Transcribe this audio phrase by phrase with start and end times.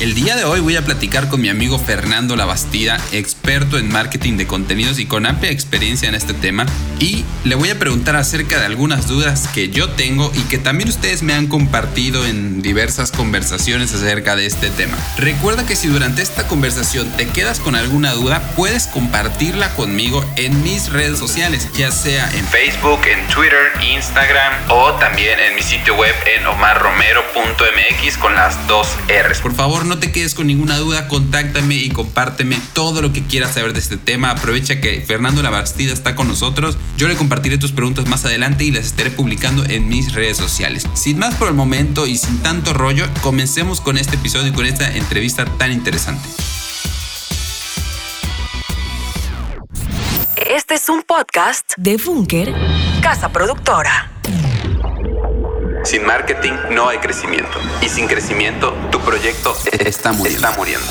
[0.00, 4.36] El día de hoy voy a platicar con mi amigo Fernando Labastida, experto en marketing
[4.36, 6.66] de contenidos y con amplia experiencia en este tema,
[7.00, 10.88] y le voy a preguntar acerca de algunas dudas que yo tengo y que también
[10.88, 14.96] ustedes me han compartido en diversas conversaciones acerca de este tema.
[15.16, 20.62] Recuerda que si durante esta conversación te quedas con alguna duda, puedes compartirla conmigo en
[20.62, 25.96] mis redes sociales, ya sea en Facebook, en Twitter, Instagram o también en mi sitio
[25.96, 29.40] web en omarromero.mx con las dos R's.
[29.40, 33.54] Por favor, no te quedes con ninguna duda, contáctame y compárteme todo lo que quieras
[33.54, 34.30] saber de este tema.
[34.30, 36.76] Aprovecha que Fernando Labastida está con nosotros.
[36.96, 40.86] Yo le compartiré tus preguntas más adelante y las estaré publicando en mis redes sociales.
[40.94, 44.66] Sin más por el momento y sin tanto rollo, comencemos con este episodio y con
[44.66, 46.28] esta entrevista tan interesante.
[50.36, 52.54] Este es un podcast de Bunker,
[53.02, 54.17] casa productora.
[55.84, 57.58] Sin marketing no hay crecimiento.
[57.80, 60.86] Y sin crecimiento, tu proyecto está muriendo.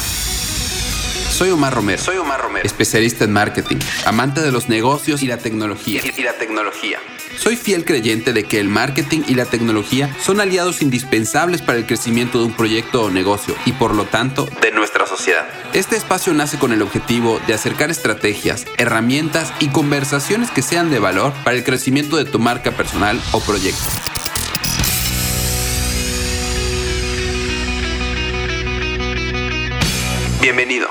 [1.29, 2.01] Soy Omar Romero.
[2.01, 2.65] Soy Omar Romero.
[2.65, 6.01] Especialista en marketing, amante de los negocios y la tecnología.
[6.17, 6.99] Y, la tecnología.
[7.37, 11.85] Soy fiel creyente de que el marketing y la tecnología son aliados indispensables para el
[11.85, 15.45] crecimiento de un proyecto o negocio y por lo tanto de nuestra sociedad.
[15.73, 20.97] Este espacio nace con el objetivo de acercar estrategias, herramientas y conversaciones que sean de
[20.97, 23.85] valor para el crecimiento de tu marca personal o proyecto.
[30.57, 30.87] Bienvenido.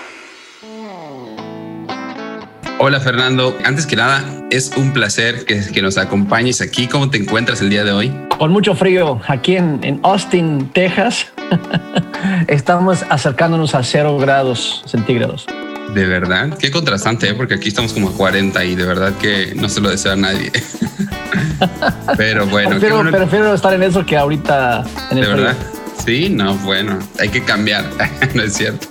[2.78, 6.86] Hola Fernando, antes que nada es un placer que, nos acompañes aquí.
[6.86, 8.12] ¿Cómo te encuentras el día de hoy?
[8.38, 11.32] Con mucho frío aquí en, Austin, Texas.
[12.46, 15.46] estamos acercándonos a cero grados centígrados.
[15.92, 17.34] De verdad, qué contrastante, ¿eh?
[17.34, 20.16] porque aquí estamos como a 40 y de verdad que no se lo desea a
[20.16, 20.52] nadie.
[22.16, 25.56] pero bueno, prefiero estar en eso que ahorita en el De verdad.
[26.06, 27.84] Sí, no, bueno, hay que cambiar,
[28.34, 28.86] no es cierto.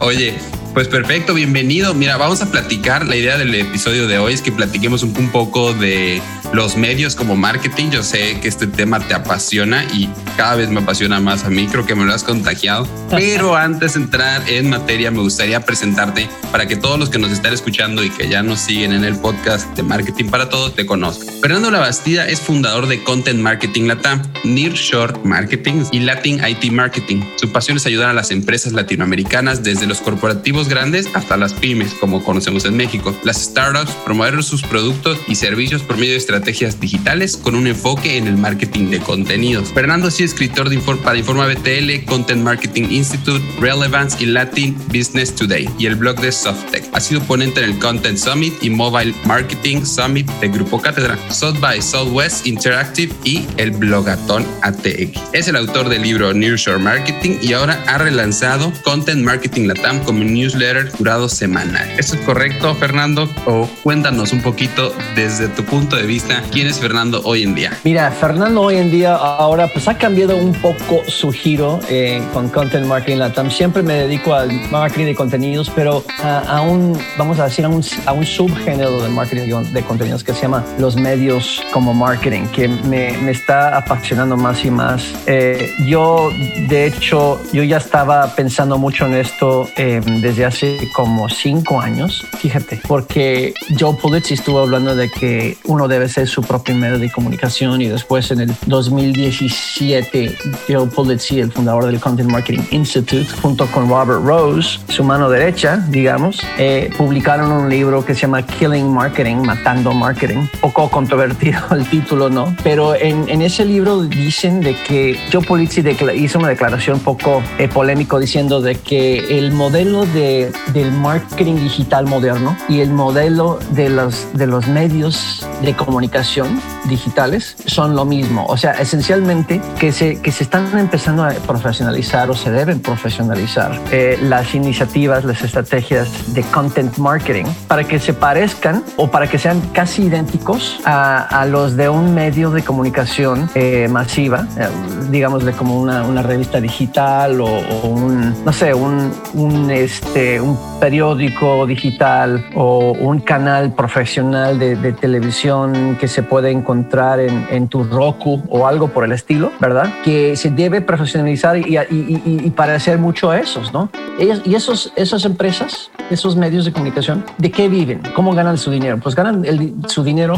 [0.00, 0.34] Oye,
[0.72, 1.94] pues perfecto, bienvenido.
[1.94, 3.06] Mira, vamos a platicar.
[3.06, 6.20] La idea del episodio de hoy es que platiquemos un, poco de
[6.52, 7.90] los medios como marketing.
[7.90, 11.66] Yo sé que este tema te apasiona y cada vez me apasiona más a mí.
[11.66, 12.86] Creo que me lo has contagiado.
[13.10, 17.32] Pero antes de entrar en materia, me gustaría presentarte para que todos los que nos
[17.32, 20.86] están escuchando y que ya nos siguen en el podcast de Marketing para Todos te
[20.86, 21.34] conozcan.
[21.40, 27.22] Fernando Labastida es fundador de Content Marketing Latam, Nearshore Marketing y Latin IT Marketing.
[27.36, 31.94] Su pasión es ayudar a las empresas latinoamericanas desde los corporativos grandes hasta las pymes,
[31.94, 33.14] como conocemos en México.
[33.24, 38.16] Las startups promueven sus productos y servicios por medio de estrategias digitales con un enfoque
[38.16, 39.68] en el marketing de contenidos.
[39.72, 45.34] Fernando sí es escritor de para Informa BTL, Content Marketing Institute, Relevance y Latin Business
[45.34, 46.84] Today y el blog de Softec.
[46.92, 51.60] Ha sido ponente en el Content Summit y Mobile Marketing Summit de Grupo Cátedra, South
[51.60, 55.20] by Southwest Interactive y el Blogatón ATX.
[55.32, 60.24] Es el autor del libro Nearshore Marketing y ahora ha relanzado Content Marketing Latam como
[60.24, 61.88] news newsletter jurado semanal.
[61.98, 63.28] ¿Eso es correcto, Fernando?
[63.46, 67.72] O cuéntanos un poquito desde tu punto de vista, ¿quién es Fernando hoy en día?
[67.84, 72.48] Mira, Fernando hoy en día ahora pues ha cambiado un poco su giro eh, con
[72.48, 73.50] Content Marketing Latam.
[73.50, 77.82] Siempre me dedico al marketing de contenidos, pero a, un, vamos a decir, a un,
[78.24, 83.32] subgénero de marketing de contenidos que se llama los medios como marketing, que me, me
[83.32, 85.04] está apasionando más y más.
[85.26, 86.30] Eh, yo,
[86.68, 92.26] de hecho, yo ya estaba pensando mucho en esto eh, desde hace como cinco años,
[92.38, 97.10] fíjate, porque Joe Pulitzer estuvo hablando de que uno debe ser su propio medio de
[97.10, 100.36] comunicación y después en el 2017
[100.68, 105.84] Joe Pulitzer, el fundador del Content Marketing Institute, junto con Robert Rose, su mano derecha,
[105.88, 111.88] digamos, eh, publicaron un libro que se llama Killing Marketing, Matando Marketing, poco controvertido el
[111.88, 112.54] título, ¿no?
[112.62, 115.86] Pero en, en ese libro dicen de que Joe Pulitzer
[116.16, 120.29] hizo una declaración poco eh, polémico diciendo de que el modelo de
[120.72, 127.56] del marketing digital moderno y el modelo de los, de los medios de comunicación digitales
[127.66, 128.46] son lo mismo.
[128.46, 133.78] O sea, esencialmente que se, que se están empezando a profesionalizar o se deben profesionalizar
[133.90, 139.38] eh, las iniciativas, las estrategias de content marketing para que se parezcan o para que
[139.38, 144.68] sean casi idénticos a, los de un medio de comunicación eh, masiva, eh,
[145.10, 150.58] digamos como una, una revista digital o, o, un, no sé, un, un este, un
[150.80, 158.42] periódico digital o un canal profesional de, televisión que se puede encontrar en, tu Roku
[158.48, 159.88] o algo por el estilo, ¿verdad?
[160.04, 163.88] Que se debe profesionalizar y, y, parecer mucho a esos, ¿no?
[164.18, 168.02] Y esos, esas empresas, esos medios de comunicación, ¿de qué viven?
[168.14, 168.98] ¿Cómo ganan su dinero?
[168.98, 169.44] Pues ganan
[169.86, 170.34] su dinero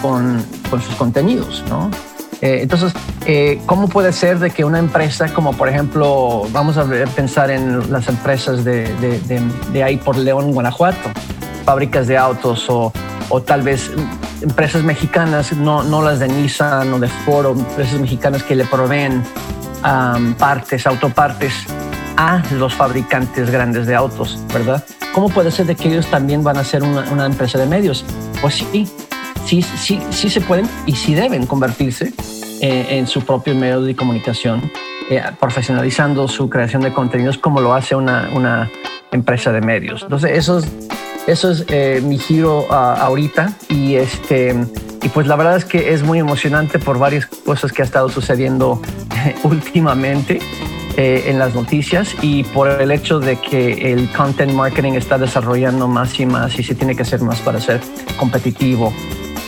[0.00, 1.90] con, con sus contenidos, ¿no?
[2.42, 2.92] Eh, entonces,
[3.24, 6.84] eh, ¿cómo puede ser de que una empresa como por ejemplo, vamos a
[7.14, 8.92] pensar en las empresas de,
[9.72, 11.10] de, ahí por León, Guanajuato,
[11.64, 12.92] fábricas de autos o,
[13.28, 13.92] o tal vez
[14.42, 19.22] empresas mexicanas, no, no las de Nissan o de Ford, empresas mexicanas que le proveen
[20.38, 21.54] partes, autopartes
[22.16, 24.84] a los fabricantes grandes de autos, ¿verdad?
[25.12, 28.04] ¿Cómo puede ser de que ellos también van a ser una, empresa de medios?
[28.40, 28.90] Pues sí,
[29.46, 32.12] sí, sí, sí se pueden y sí deben convertirse
[32.60, 34.70] eh, en su propio medio de comunicación,
[35.10, 38.70] eh, profesionalizando su creación de contenidos como lo hace una, una
[39.10, 40.02] empresa de medios.
[40.02, 40.66] Entonces, eso es,
[41.26, 44.56] eso es eh, mi giro ah, ahorita y este
[45.02, 48.08] y pues la verdad es que es muy emocionante por varias cosas que ha estado
[48.08, 48.80] sucediendo
[49.42, 50.40] últimamente.
[50.98, 55.88] Eh, en las noticias y por el hecho de que el content marketing está desarrollando
[55.88, 57.80] más y más y se tiene que hacer más para ser
[58.18, 58.92] competitivo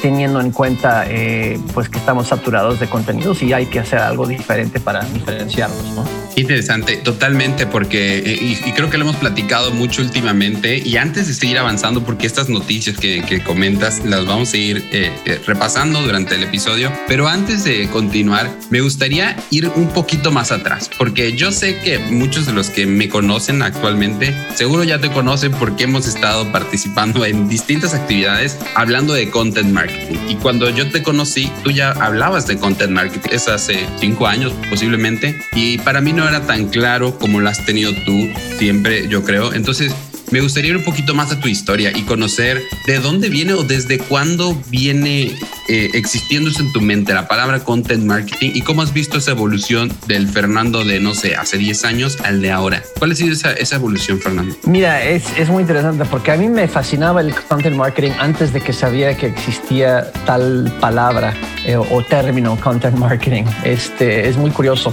[0.04, 4.26] teniendo en cuenta eh, pues que estamos saturados de contenidos y hay que hacer algo
[4.26, 5.82] diferente para diferenciarnos.
[5.94, 6.04] ¿no?
[6.36, 11.32] Interesante, totalmente, porque eh, y, creo que lo hemos platicado mucho últimamente y antes de
[11.32, 15.10] seguir avanzando, porque estas noticias que, comentas las vamos a ir eh,
[15.46, 20.90] repasando durante el episodio, pero antes de continuar, me gustaría ir un poquito más atrás,
[20.98, 25.52] porque yo sé que muchos de los que me conocen actualmente seguro ya te conocen
[25.52, 29.93] porque hemos estado participando en distintas actividades hablando de content marketing
[30.28, 34.52] y cuando yo te conocí, tú ya hablabas de content marketing, es hace cinco años
[34.68, 39.24] posiblemente, y para mí no era tan claro como lo has tenido tú siempre, yo
[39.24, 39.52] creo.
[39.52, 39.94] Entonces,
[40.34, 43.62] me gustaría ir un poquito más a tu historia y conocer de dónde viene o
[43.62, 45.32] desde cuándo viene
[45.68, 49.92] eh, existiéndose en tu mente la palabra content marketing y cómo has visto esa evolución
[50.08, 52.82] del Fernando de, no sé, hace 10 años al de ahora.
[52.98, 54.56] ¿Cuál ha sido esa, esa evolución, Fernando?
[54.64, 58.60] Mira, es, es, muy interesante porque a mí me fascinaba el content marketing antes de
[58.60, 61.32] que sabía que existía tal palabra
[61.64, 63.44] eh, o término content marketing.
[63.62, 64.92] Este, es muy curioso.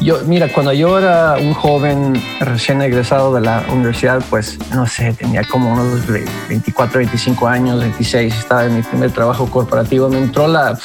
[0.00, 5.12] Yo, mira, cuando yo era un joven recién egresado de la universidad, pues no sé,
[5.12, 6.06] tenía como unos
[6.48, 10.76] 24, 25 años, 26, estaba en mi primer trabajo corporativo, me entró la,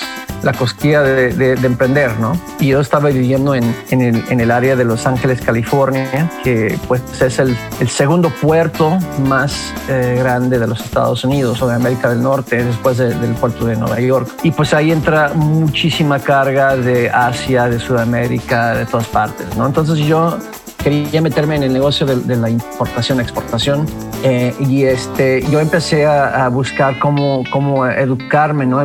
[0.44, 2.40] la cosquilla de, de, emprender, ¿no?
[2.60, 7.40] Y yo estaba viviendo en, en, el, área de Los Ángeles, California, que pues es
[7.40, 7.58] el,
[7.88, 12.98] segundo puerto más eh, grande de los Estados Unidos o de América del Norte, después
[12.98, 14.30] del puerto de Nueva York.
[14.44, 19.66] Y pues ahí entra muchísima carga de Asia, de Sudamérica, de todas partes, ¿no?
[19.66, 20.38] Entonces yo
[20.84, 23.86] quería meterme en el negocio de, la importación, exportación
[24.24, 28.80] eh, y este, yo empecé a, buscar cómo, cómo educarme ¿no?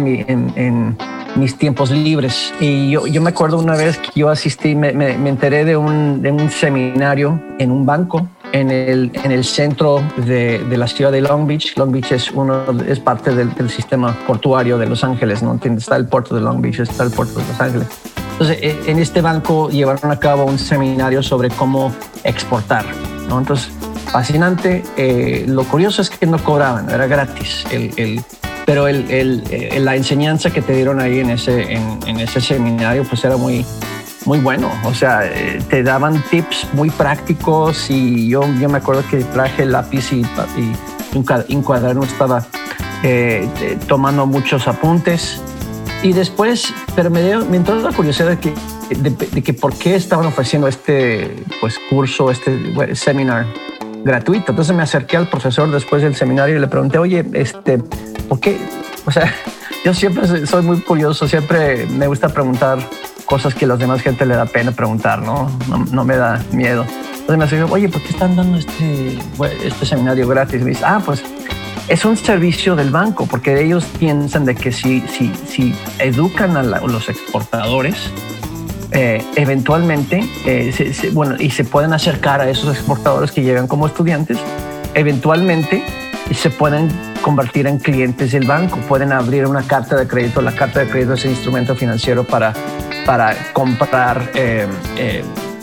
[1.37, 2.52] Mis tiempos libres.
[2.61, 6.23] Y yo, yo, me acuerdo una vez que yo asistí, me, me, enteré de un,
[6.23, 11.12] de un, seminario en un banco en el, en el centro de, de, la ciudad
[11.12, 11.76] de Long Beach.
[11.76, 15.58] Long Beach es, uno, es parte del, sistema portuario de Los Ángeles, ¿no?
[15.62, 17.88] Está el puerto de Long Beach, está el puerto de Los Ángeles.
[18.32, 21.93] Entonces, e, en este banco llevaron a cabo un seminario sobre cómo
[22.25, 22.85] exportar.
[23.28, 23.38] ¿no?
[23.38, 23.70] Entonces,
[24.12, 24.82] fascinante.
[24.96, 27.64] Eh, lo curioso es que no cobraban, era gratis.
[27.70, 28.23] El,
[28.67, 33.64] pero el, eh, la enseñanza que te dieron ahí en ese, seminario, pues era muy,
[34.25, 34.70] muy bueno.
[34.85, 39.67] O sea, eh, te daban tips muy prácticos y yo, yo me acuerdo que traje
[39.67, 40.73] lápiz y, y
[41.14, 42.47] un cuaderno, estaba
[43.88, 45.41] tomando muchos apuntes
[46.03, 48.53] y después, pero me, dio, me entró la curiosidad de que,
[48.97, 53.47] de, que por qué estaban ofreciendo este pues, curso, este seminar
[54.02, 54.50] gratuito.
[54.50, 57.81] Entonces me acerqué al profesor después del seminario y le pregunté, oye, este,
[58.32, 58.56] ¿por qué?
[59.04, 59.30] O sea,
[59.84, 62.78] yo siempre soy muy curioso, siempre me gusta preguntar
[63.26, 65.50] cosas que a las demás gente le da pena preguntar, ¿no?
[65.90, 66.86] No, me da miedo.
[67.12, 69.18] Entonces me acerqué, oye, ¿por qué están dando este,
[69.62, 70.62] este seminario gratis?
[70.62, 71.22] Y me dice, ah, pues
[71.88, 76.62] es un servicio del banco, porque ellos piensan de que si, si, si educan a,
[76.62, 78.10] los exportadores,
[78.92, 84.38] eh, eventualmente, eh, bueno, y se pueden acercar a esos exportadores que llegan como estudiantes,
[84.94, 85.84] eventualmente
[86.34, 86.88] se pueden
[87.22, 90.42] convertir en clientes del banco, pueden abrir una carta de crédito.
[90.42, 92.52] La carta de crédito es el instrumento financiero para,
[93.04, 94.66] para comprar eh,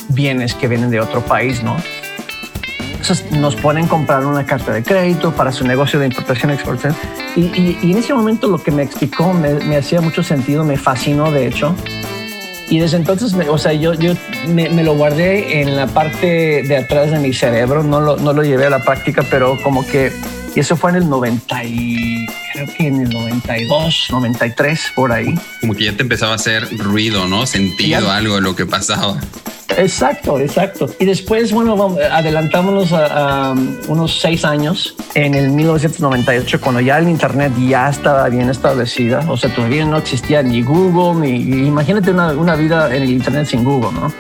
[0.09, 1.77] bienes que vienen de otro país, ¿no?
[3.31, 6.95] nos pueden comprar una carta de crédito para su negocio de importación y exportación.
[7.35, 11.47] Y, en ese momento lo que me explicó me, hacía mucho sentido, me fascinó de
[11.47, 11.75] hecho.
[12.69, 14.13] Y desde entonces, o sea, yo, yo
[14.47, 18.43] me, lo guardé en la parte de atrás de mi cerebro, no lo, no lo
[18.43, 20.11] llevé a la práctica, pero como que,
[20.59, 25.33] y eso fue en el 90 y creo que en el 92, 93, por ahí.
[25.61, 27.45] Como que ya te empezaba a hacer ruido, ¿no?
[27.45, 29.17] Sentido, algo de lo que pasaba
[29.77, 30.89] Exacto, exacto.
[30.99, 33.55] Y después, bueno, adelantámonos a,
[33.87, 39.37] unos seis años, en el 1998, cuando ya el Internet ya estaba bien establecida, o
[39.37, 43.63] sea, todavía no existía ni Google, ni imagínate una, una vida en el Internet sin
[43.63, 44.11] Google, ¿no?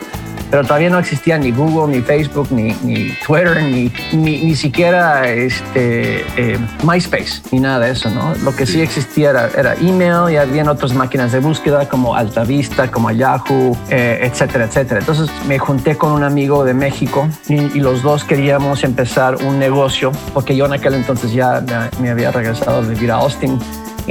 [0.49, 6.21] Pero todavía no existía ni Google, ni Facebook, ni, ni Twitter, ni, ni, siquiera este,
[6.37, 8.33] eh, MySpace, ni nada de eso, ¿no?
[8.43, 13.11] Lo que sí existía era, email y habían otras máquinas de búsqueda como Altavista, como
[13.11, 14.99] Yahoo, eh, etcétera, etcétera.
[14.99, 20.11] Entonces me junté con un amigo de México y, los dos queríamos empezar un negocio,
[20.33, 23.57] porque yo en aquel entonces ya me, me había regresado a vivir a Austin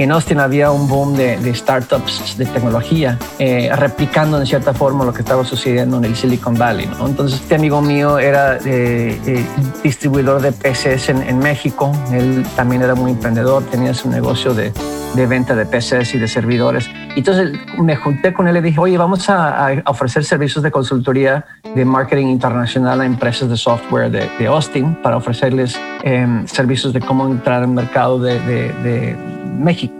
[0.03, 5.13] en Austin había un boom de, startups de tecnología, eh, replicando en cierta forma lo
[5.13, 6.89] que estaba sucediendo en el Silicon Valley.
[7.05, 9.45] Entonces, este amigo mío era eh, eh,
[9.83, 11.91] distribuidor de PCs en, en, México.
[12.13, 14.71] Él también era muy emprendedor, tenía su negocio de,
[15.15, 16.89] de venta de PCs y de servidores.
[17.15, 21.85] Entonces me junté con él y dije, oye, vamos a, ofrecer servicios de consultoría de
[21.85, 27.27] marketing internacional a empresas de software de, de Austin para ofrecerles em, servicios de cómo
[27.27, 29.15] entrar al mercado de, de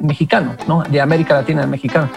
[0.02, 0.84] mexicano, ¿no?
[0.84, 2.10] de América Latina, mexicano.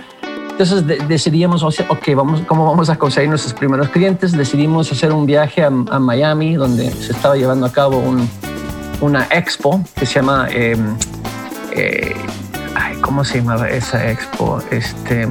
[0.52, 4.32] Entonces decidimos, ok, vamos, ¿cómo vamos a conseguir nuestros primeros clientes?
[4.32, 8.28] Decidimos hacer un viaje a, Miami, donde se estaba llevando a cabo un,
[9.00, 10.94] una expo que se llama, em,
[11.72, 12.14] eh,
[13.00, 14.60] ¿cómo se llamaba esa expo?
[14.70, 15.26] Este,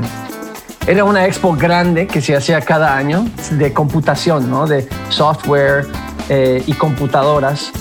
[0.88, 4.66] era una expo grande que se hacía cada año de computación, ¿no?
[4.66, 5.86] de software
[6.30, 7.72] eh, y computadoras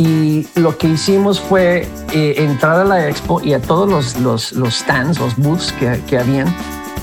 [0.00, 4.52] y lo que hicimos fue eh, entrar a la expo y a todos los, los,
[4.52, 6.46] los stands, los booths que, que, habían,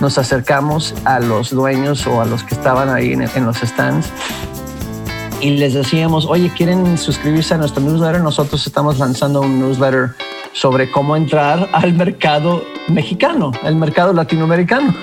[0.01, 4.07] nos acercamos a los dueños o a los que estaban ahí en, en los stands
[5.41, 8.21] y les decíamos, oye, ¿quieren suscribirse a nuestro newsletter?
[8.21, 10.15] Nosotros estamos lanzando un newsletter
[10.53, 14.95] sobre cómo entrar al mercado mexicano, al mercado latinoamericano.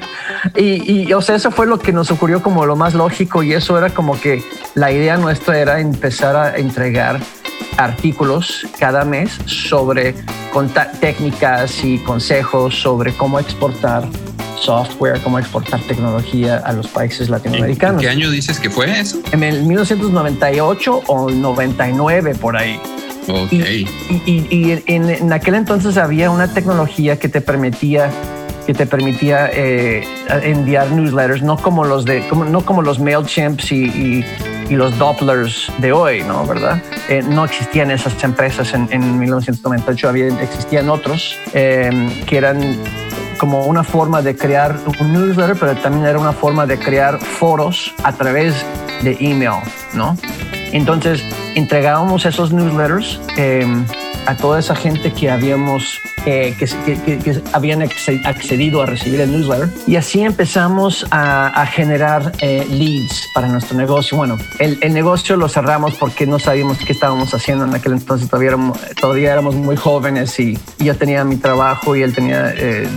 [0.56, 3.52] y, y, o sea, eso fue lo que nos ocurrió como lo más lógico y
[3.52, 4.42] eso era como que
[4.74, 7.20] la idea nuestra era empezar a entregar
[7.76, 10.14] artículos cada mes sobre
[11.00, 14.06] técnicas y consejos sobre cómo exportar
[14.60, 18.02] software, cómo exportar tecnología a los países latinoamericanos.
[18.02, 19.20] ¿En qué año dices que fue eso?
[19.32, 22.78] En el 1998 o 99 por ahí.
[23.26, 23.86] Okay.
[24.26, 28.10] Y, y, en, en, aquel entonces había una tecnología que te permitía
[28.66, 30.04] que te permitía eh,
[30.42, 34.24] enviar newsletters, no como los de, como, no como los Mailchimps y, y,
[34.68, 36.46] y, los Dopplers de hoy, ¿no?
[36.46, 36.82] ¿Verdad?
[37.08, 42.76] Eh, no existían esas empresas en, en 1998, había, existían otros em, que eran
[43.38, 47.92] como una forma de crear un newsletter, pero también era una forma de crear foros
[48.04, 48.54] a través
[49.02, 49.60] de email,
[49.94, 50.16] ¿no?
[50.70, 51.24] Entonces,
[51.56, 53.66] entregábamos esos newsletters eh,
[54.26, 59.96] a toda esa gente que habíamos eh, que, habían accedido a recibir el newsletter y
[59.96, 64.16] así empezamos a, generar eh, leads para nuestro negocio.
[64.16, 68.28] Bueno, el, negocio lo cerramos porque no sabíamos qué estábamos haciendo en aquel entonces.
[68.28, 72.88] Todavía éramos, todavía éramos muy jóvenes y, yo tenía mi trabajo y él tenía eh,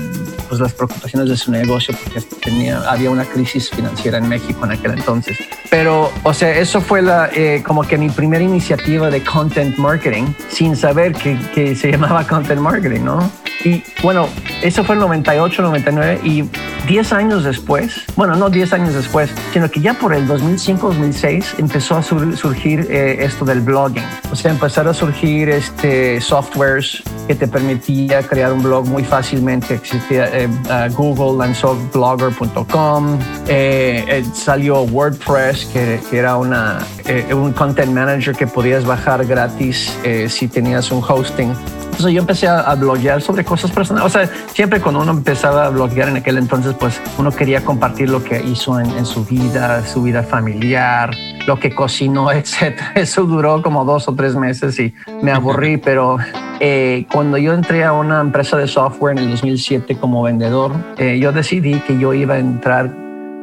[0.48, 4.72] pues las preocupaciones de su negocio porque tenía, había una crisis financiera en México en
[4.72, 5.38] aquel entonces.
[5.70, 10.26] Pero, o sea, eso fue la, eh, como que mi primera iniciativa de content marketing
[10.50, 13.32] sin saber que, que se llamaba content marketing, ¿no?
[13.66, 14.30] Y bueno,
[14.62, 16.44] eso fue en 98, 99 y
[16.88, 21.56] 10 años después, bueno, no 10 años después, sino que ya por el 2005, 2006
[21.58, 24.04] empezó a surgir eh, esto del blogging.
[24.32, 29.74] O sea, empezaron a surgir este, softwares que te permitía crear un blog muy fácilmente.
[29.74, 30.48] Existía eh,
[30.96, 33.18] Google lanzó blogger.com,
[33.48, 36.86] eh, salió WordPress, que, que era una,
[37.34, 39.92] un content manager que podías bajar gratis
[40.28, 41.52] si tenías un hosting
[41.96, 44.06] entonces yo empecé a, bloguear sobre cosas personales.
[44.06, 48.10] O sea, siempre cuando uno empezaba a bloguear en aquel entonces, pues uno quería compartir
[48.10, 51.12] lo que hizo en, su vida, su vida familiar,
[51.48, 52.82] lo que cocinó, etc.
[52.96, 56.18] Eso duró como dos o tres meses y me aburrí, pero
[56.60, 61.18] eh, cuando yo entré a una empresa de software en el 2007 como vendedor, eh,
[61.18, 62.92] yo decidí que yo iba a entrar,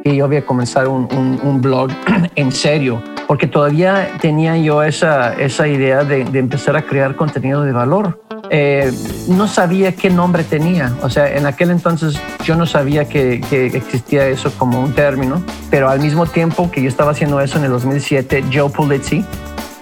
[0.03, 1.07] que yo iba a comenzar un,
[1.41, 1.89] un, blog
[2.35, 3.01] en serio,
[3.33, 8.21] porque todavía tenía yo esa, esa idea de, de empezar a crear contenido de valor.
[8.51, 8.93] Eh,
[9.27, 10.95] no sabía qué nombre tenía.
[11.01, 13.41] O sea, en aquel entonces yo no sabía que,
[13.73, 17.63] existía eso como un término, pero al mismo tiempo que yo estaba haciendo eso en
[17.63, 19.25] el 2007, Joe Pulizzi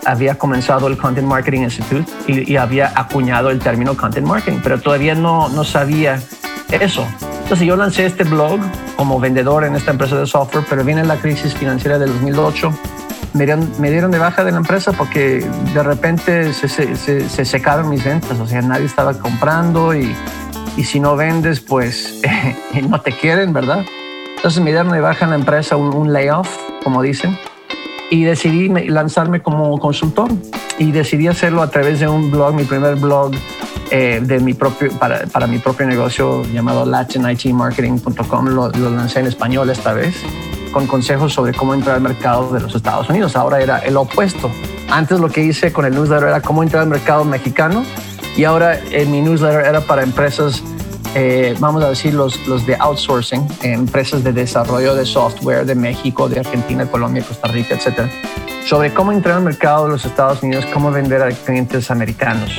[0.05, 5.13] había comenzado el Content Marketing Institute y, había acuñado el término Content Marketing, pero todavía
[5.13, 6.22] no, no sabía
[6.70, 7.05] eso.
[7.43, 8.62] Entonces yo lancé este blog
[8.96, 12.74] como vendedor en esta empresa de software, pero viene la crisis financiera del 2008
[13.34, 17.46] me dieron, me dieron de baja de la empresa porque de repente se, se, se
[17.46, 20.16] secaron mis ventas, o sea, nadie estaba comprando y,
[20.78, 22.22] y si no vendes, pues
[22.90, 23.86] no te quieren, ¿verdad?
[24.36, 26.50] Entonces me dieron de baja en la empresa un, layoff
[26.84, 27.38] como dicen,
[28.10, 30.32] y decidí lanzarme como consultor
[30.80, 33.34] y decidí hacerlo a través de un blog, mi primer blog
[33.92, 38.48] eh, de mi propio, para, para, mi propio negocio llamado latinitmarketing.com.
[38.48, 40.16] Lo, lo lancé en español esta vez
[40.72, 43.36] con consejos sobre cómo entrar al mercado de los Estados Unidos.
[43.36, 44.50] Ahora era el opuesto.
[44.90, 47.84] Antes lo que hice con el newsletter era cómo entrar al mercado mexicano
[48.36, 50.63] y ahora en mi newsletter era para empresas,
[51.16, 56.30] eh, vamos a decir, los, los de outsourcing, empresas de desarrollo de software de México,
[56.30, 58.10] de Argentina, Colombia, Costa Rica, etcétera,
[58.66, 62.51] sobre cómo entrar al mercado de los Estados Unidos, cómo vender a clientes americanos.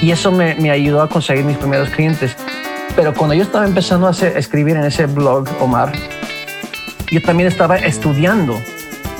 [0.00, 2.36] Y eso me, ayudó a conseguir mis primeros clientes.
[2.96, 5.92] Pero cuando yo estaba empezando a escribir en ese blog, Omar,
[7.12, 8.60] yo también estaba estudiando,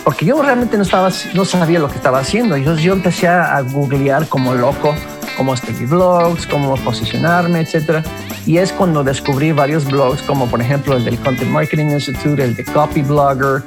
[0.03, 2.57] porque yo realmente no, estaba, no sabía lo que estaba haciendo.
[2.57, 4.95] Entonces yo empecé a googlear como loco
[5.37, 8.05] cómo escribir blogs, cómo posicionarme, etc.
[8.47, 12.55] Y es cuando descubrí varios blogs, como por ejemplo el del Content Marketing Institute, el
[12.55, 13.63] de Copy Blogger,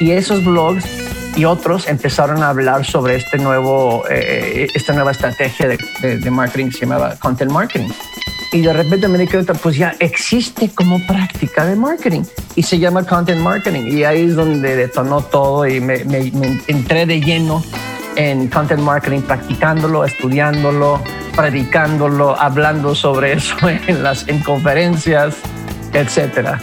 [0.00, 1.07] y esos blogs
[1.38, 6.66] y otros empezaron a hablar sobre este nuevo, eh, esta nueva estrategia de, de marketing
[6.66, 7.88] que se llamaba Content Marketing
[8.52, 12.22] y de repente me di cuenta, pues ya existe como práctica de marketing
[12.54, 13.86] y se llama content marketing.
[13.86, 16.02] Y ahí es donde detonó todo y me,
[16.66, 17.62] entré de lleno
[18.16, 21.02] en content marketing, practicándolo, estudiándolo,
[21.36, 25.36] predicándolo, hablando sobre eso en las en conferencias,
[25.92, 26.60] etcétera.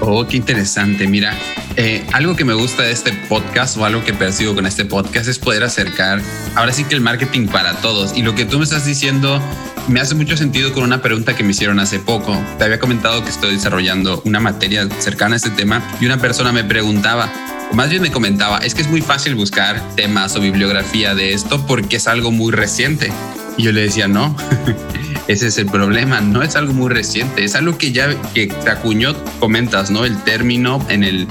[0.00, 1.06] Oh, qué interesante.
[1.08, 1.36] Mira,
[1.76, 5.28] eh, algo que me gusta de este podcast o algo que percibo con este podcast
[5.28, 6.20] es poder acercar
[6.54, 8.16] ahora sí que el marketing para todos.
[8.16, 9.40] Y lo que tú me estás diciendo
[9.88, 12.38] me hace mucho sentido con una pregunta que me hicieron hace poco.
[12.58, 16.52] Te había comentado que estoy desarrollando una materia cercana a este tema y una persona
[16.52, 17.32] me preguntaba,
[17.70, 21.32] o más bien me comentaba, es que es muy fácil buscar temas o bibliografía de
[21.32, 23.10] esto porque es algo muy reciente.
[23.56, 24.36] Y yo le decía, no,
[25.28, 28.70] ese es el problema, no es algo muy reciente, es algo que ya que te
[28.70, 30.04] acuñó, comentas, ¿no?
[30.04, 31.26] El término en el,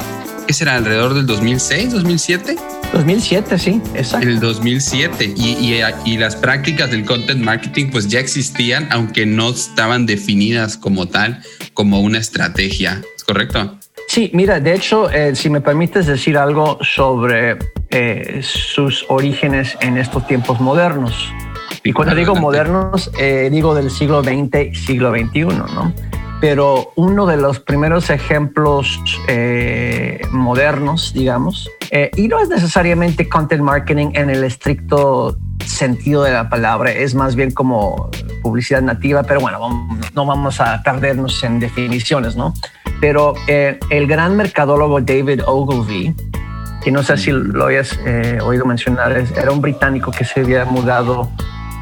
[0.48, 0.76] ¿qué será?
[0.76, 2.56] ¿Alrededor del 2006, 2007?
[2.94, 4.28] 2007, sí, exacto.
[4.28, 5.74] El 2007 y,
[6.06, 11.42] y, las prácticas del content marketing pues ya existían, aunque no estaban definidas como tal,
[11.74, 13.78] como una estrategia, ¿es correcto?
[14.08, 17.58] Sí, mira, de hecho, eh, si me permites decir algo sobre
[17.92, 21.32] eh, sus orígenes en estos tiempos modernos.
[21.84, 25.94] Y cuando digo modernos, eh, digo del siglo XX, siglo XXI, ¿no?
[26.42, 33.62] Pero uno de los primeros ejemplos eh, modernos, digamos, eh, y no es necesariamente content
[33.62, 38.10] marketing en el estricto sentido de la palabra, es más bien como
[38.42, 39.60] publicidad nativa, pero bueno,
[40.16, 42.56] no vamos a perdernos en definiciones, ¿no?
[43.00, 46.16] Pero eh, el gran mercadólogo David Ogilvy,
[46.84, 48.00] que no sé si lo hayas
[48.44, 51.30] oído mencionar, era un británico que se había mudado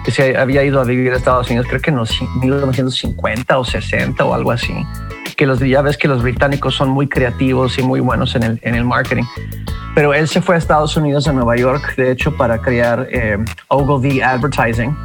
[0.04, 3.66] que se había ido a vivir a Estados Unidos, creo que en los 1950 o
[3.66, 4.74] 60 o algo así.
[5.36, 8.60] Que los, ya ves que los británicos son muy creativos y muy buenos en el,
[8.64, 9.24] en el marketing.
[9.96, 13.38] Pero él se fue a Estados Unidos, a Nueva York, de hecho, para crear eh,
[13.70, 14.96] Ogilvy Advertising.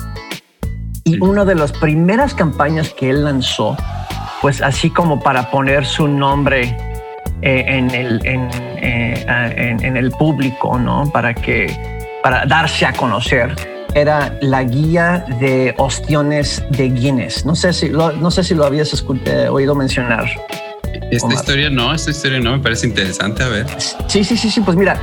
[1.05, 3.77] Y una de las primeras campañas que él lanzó,
[4.41, 6.77] pues así como para poner su nombre
[7.43, 9.25] eh, en, el, en, eh,
[9.57, 11.11] en, en, el público, ¿no?
[11.13, 11.77] Para, que,
[12.23, 17.45] para darse a conocer era la guía de ostiones de Guinness.
[17.45, 20.27] No sé si lo, no sé si lo habías eh, oído mencionar.
[21.11, 23.43] Esta historia no, esta historia no me parece interesante.
[23.43, 23.67] A ver.
[24.07, 24.61] Sí, sí, sí, sí.
[24.61, 24.97] Pues mira,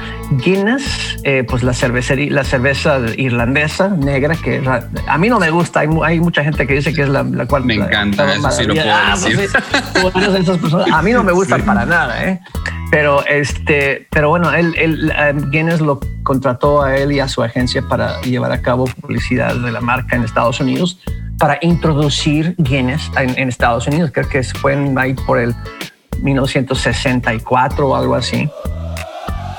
[0.44, 4.62] Guinness, eh, pues la cervecería, la cerveza irlandesa negra que
[5.08, 5.82] a mí no me gusta.
[5.82, 8.34] Hay, mucha gente que dice que es la, cual me encanta.
[8.34, 10.94] eso sí lo puedo ah, pues decir.
[10.94, 12.40] a mí no me gusta para nada, ¿eh?
[12.92, 17.42] Pero este, pero bueno, él, él, eh, Guinness lo contrató a él y a su
[17.42, 21.00] agencia para llevar a cabo publicidad de la marca en Estados Unidos
[21.40, 24.12] para introducir Guinness en, Estados Unidos.
[24.14, 25.56] Creo que fue ahí por el
[26.22, 28.50] 1964 o algo así.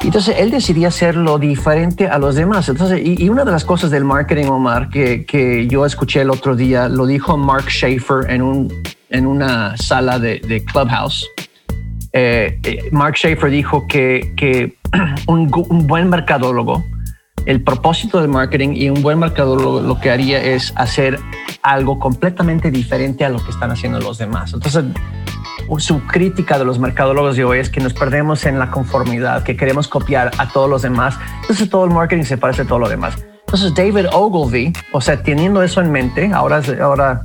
[0.02, 2.68] Entonces él decidía hacerlo diferente a los demás.
[2.68, 6.54] Entonces, y, una de las cosas del marketing, Omar, que, que, yo escuché el otro
[6.54, 11.26] día, lo dijo Mark Schaefer en, un, en una sala de, de Clubhouse.
[12.12, 14.76] Eh, eh, Mark Schaefer dijo que,
[15.26, 16.84] un, un, buen mercadólogo,
[17.46, 21.18] el propósito del marketing y un buen mercadólogo lo que haría es hacer
[21.62, 24.52] algo completamente diferente a lo que están haciendo los demás.
[24.52, 24.84] Entonces,
[25.78, 29.56] su crítica de los mercadólogos de hoy es que nos perdemos en la conformidad, que
[29.56, 31.18] queremos copiar a todos los demás.
[31.42, 33.16] Entonces todo el marketing se parece a todo lo demás.
[33.46, 37.24] Entonces David Ogilvy, o sea, teniendo eso en mente, ahora, ahora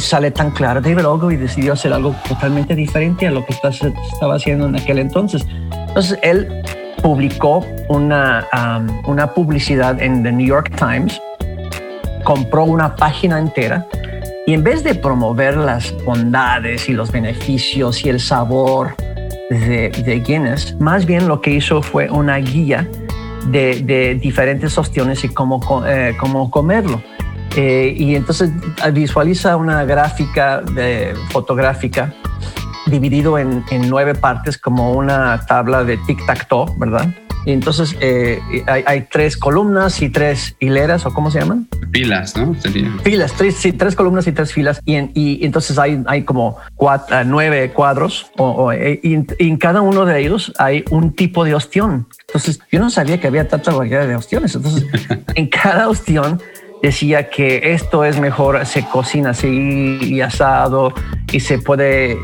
[0.00, 4.66] sale tan claro, David Ogilvy decidió hacer algo totalmente diferente a lo que estaba haciendo
[4.66, 5.46] en aquel entonces.
[5.88, 6.62] Entonces él
[7.02, 8.46] publicó una,
[9.06, 11.20] una publicidad en The New York Times,
[12.24, 13.86] compró una página entera
[14.46, 18.94] y en vez de promover las bondades y los beneficios y el sabor
[19.48, 22.88] de, Guinness, más bien lo que hizo fue una guía
[23.46, 27.02] de, diferentes opciones y cómo, eh, cómo comerlo.
[27.56, 28.50] Eh, y entonces
[28.92, 32.12] visualiza una gráfica de, fotográfica
[32.86, 37.08] dividido en, en, nueve partes como una tabla de tic-tac-toe, ¿verdad?
[37.46, 41.68] Y entonces eh, hay, tres columnas y tres hileras, ¿o cómo se llaman?
[41.92, 42.54] Filas, ¿no?
[43.02, 44.80] Filas, tres, sí, tres columnas y tres filas.
[44.86, 49.82] Y, y entonces hay, hay como cuatro, eh, nueve cuadros o, eh, y, en cada
[49.82, 52.08] uno de ellos hay un tipo de ostión.
[52.26, 54.54] Entonces yo no sabía que había tanta variedad de ostiones.
[54.54, 54.86] Entonces
[55.34, 56.40] en cada ostión
[56.82, 60.92] decía que esto es mejor, se cocina así y asado
[61.32, 62.18] y se puede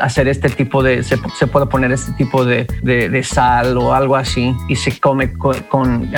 [0.00, 4.54] hacer este tipo de, se, puede poner este tipo de, de, sal o algo así
[4.68, 6.10] y se come con,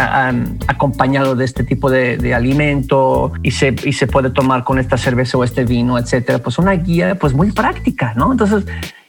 [0.69, 5.39] acompañado de este tipo de, alimento y se, y se puede tomar con esta cerveza
[5.39, 6.39] o este vino, etcétera.
[6.39, 8.33] Pues una guía pues muy práctica, ¿no?
[8.33, 8.65] Entonces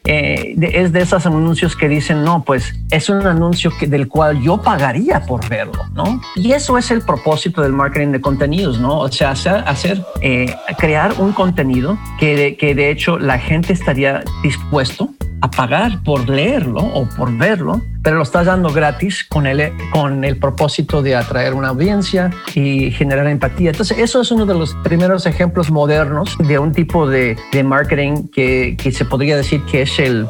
[0.08, 4.62] eh, es de esos anuncios que dicen, no, pues es un anuncio del cual yo
[4.62, 6.22] pagaría por verlo, ¿no?
[6.36, 9.00] Y eso es el propósito del marketing de contenidos, ¿no?
[9.00, 15.10] O sea, hacer, eh, crear un contenido que que de hecho la gente estaría dispuesto
[15.41, 20.24] a pagar por leerlo o por verlo, pero lo estás dando gratis con el, con
[20.24, 23.72] el propósito de atraer una audiencia y generar empatía.
[23.72, 28.30] Entonces, eso es uno de los primeros ejemplos modernos de un tipo de, de marketing
[28.30, 30.26] que, que, se podría decir que es el,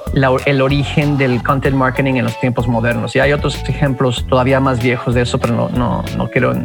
[0.48, 3.16] el origen del content marketing en los tiempos modernos.
[3.16, 6.56] Y hay otros ejemplos todavía más viejos de eso, pero no, no, no quiero,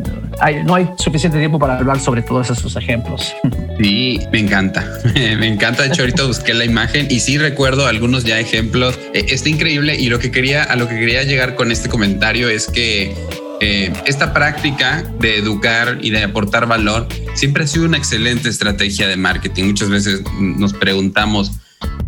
[0.40, 3.34] hay, no hay suficiente tiempo para hablar sobre todos esos ejemplos.
[3.82, 4.84] Sí, me encanta.
[5.14, 5.82] me encanta.
[5.82, 8.98] De hecho, ahorita busqué la imagen y sí recuerdo algunos ya ejemplos.
[9.14, 12.48] Eh, está increíble y lo que quería, a lo que quería llegar con este comentario
[12.48, 13.12] es que
[13.60, 19.08] eh, esta práctica de educar y de aportar valor siempre ha sido una excelente estrategia
[19.08, 19.64] de marketing.
[19.64, 21.50] Muchas veces nos preguntamos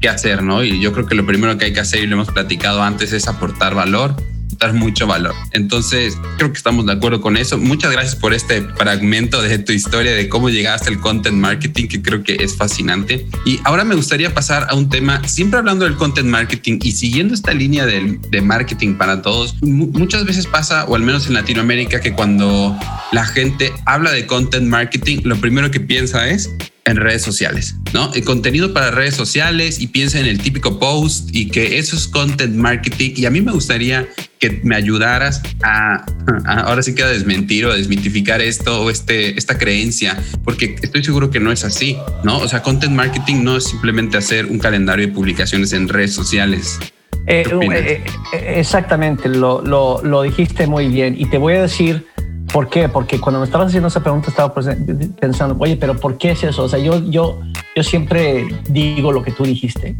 [0.00, 0.62] qué hacer, ¿no?
[0.62, 3.12] Y yo creo que lo primero que hay que hacer, y lo hemos platicado antes,
[3.12, 4.14] es aportar valor
[4.58, 5.34] dar mucho valor.
[5.52, 7.58] Entonces, creo que estamos de acuerdo con eso.
[7.58, 12.02] Muchas gracias por este fragmento de tu historia de cómo llegaste al content marketing, que
[12.02, 13.26] creo que es fascinante.
[13.44, 17.34] Y ahora me gustaría pasar a un tema, siempre hablando del content marketing y siguiendo
[17.34, 19.54] esta línea de, de marketing para todos.
[19.62, 22.76] Muchas veces pasa, o al menos en Latinoamérica, que cuando
[23.12, 26.50] la gente habla de content marketing, lo primero que piensa es
[26.86, 28.12] en redes sociales, ¿no?
[28.12, 32.06] El contenido para redes sociales y piensa en el típico post y que eso es
[32.06, 33.12] content marketing.
[33.16, 34.06] Y a mí me gustaría
[34.38, 36.04] que me ayudaras a,
[36.44, 41.02] ahora sí que a desmentir o a desmitificar esto o este, esta creencia, porque estoy
[41.02, 42.36] seguro que no es así, ¿no?
[42.38, 46.78] O sea, content marketing no es simplemente hacer un calendario de publicaciones en redes sociales.
[47.26, 52.06] Eh, eh, eh, exactamente, lo, lo, lo dijiste muy bien y te voy a decir
[52.54, 52.88] ¿Por qué?
[52.88, 56.62] Porque cuando me estabas haciendo esa pregunta estaba pensando, oye, pero ¿por qué es eso?
[56.62, 57.40] O sea, yo, yo,
[57.74, 59.96] yo siempre digo lo que tú dijiste,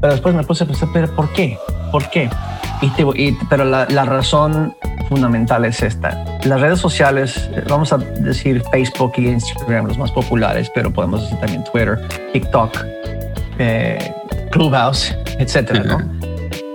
[0.00, 1.56] pero después me puse a pensar, pero ¿por qué?
[1.92, 2.28] ¿Por qué?
[2.82, 4.74] Y, pero la, la, razón
[5.08, 6.24] fundamental es esta.
[6.44, 11.38] Las redes sociales, vamos a decir Facebook y Instagram, los más populares, pero podemos decir
[11.38, 12.00] también Twitter,
[12.32, 12.76] TikTok,
[13.60, 14.12] eh,
[14.50, 15.98] Clubhouse, etcétera, ¿no?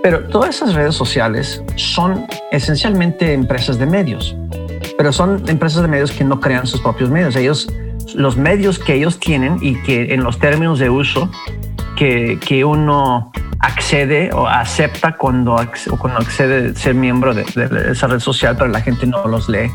[0.02, 4.34] Pero todas esas redes sociales son esencialmente empresas de medios
[5.00, 7.34] pero son empresas de medios que no crean sus propios medios.
[7.34, 7.72] Ellos,
[8.14, 11.30] los medios que ellos tienen y que en los términos de uso
[11.96, 15.56] que, que uno accede o acepta cuando,
[15.98, 17.46] cuando accede ser miembro de,
[17.90, 19.70] esa red social, pero la gente no los lee.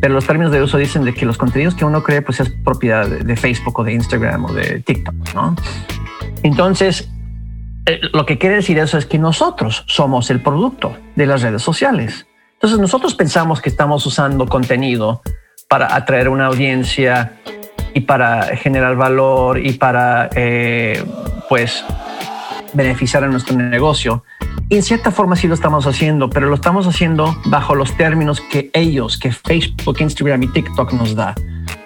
[0.00, 2.50] Pero los términos de uso dicen de que los contenidos que uno cree pues es
[2.50, 5.54] propiedad de, Facebook o de Instagram o de TikTok, ¿no?
[6.42, 7.08] Entonces,
[7.86, 11.62] eh, lo que quiere decir eso es que nosotros somos el producto de las redes
[11.62, 12.26] sociales.
[12.58, 15.22] Entonces nosotros pensamos que estamos usando contenido
[15.68, 17.38] para atraer una audiencia
[17.94, 21.04] y para generar valor y para eh,
[21.48, 21.84] pues
[22.72, 24.24] beneficiar a nuestro negocio.
[24.68, 28.40] Y en cierta forma sí lo estamos haciendo, pero lo estamos haciendo bajo los términos
[28.40, 31.36] que ellos, que Facebook, Instagram y TikTok nos da,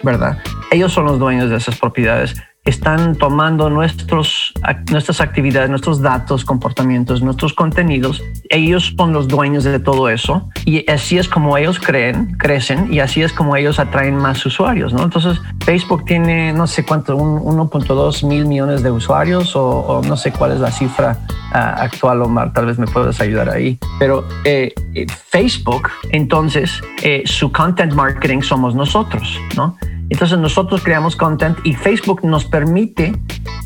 [0.02, 0.38] ¿verdad?
[0.70, 4.52] Ellos son los dueños de esas propiedades están tomando nuestros,
[4.90, 8.22] nuestras actividades, nuestros datos, comportamientos, nuestros contenidos.
[8.50, 13.00] Ellos son los dueños de todo eso y así es como ellos creen, crecen y
[13.00, 14.92] así es como ellos atraen más usuarios.
[14.92, 15.02] ¿no?
[15.02, 20.52] Entonces, Facebook tiene no sé cuánto, 1.2 mil millones de usuarios o, no sé cuál
[20.52, 21.18] es la cifra
[21.52, 23.78] uh, actual, Omar, tal vez me puedas ayudar ahí.
[23.98, 29.76] Pero eh, eh, Facebook, entonces, eh, su content marketing somos nosotros, ¿no?
[30.12, 33.14] Entonces nosotros creamos content y Facebook nos permite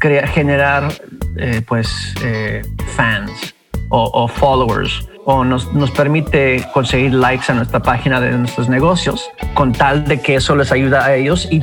[0.01, 0.93] generar
[1.37, 2.63] eh, pues eh,
[2.95, 3.53] fans
[3.89, 9.73] o, followers o nos, nos, permite conseguir likes a nuestra página de nuestros negocios con
[9.73, 11.61] tal de que eso les ayuda a ellos y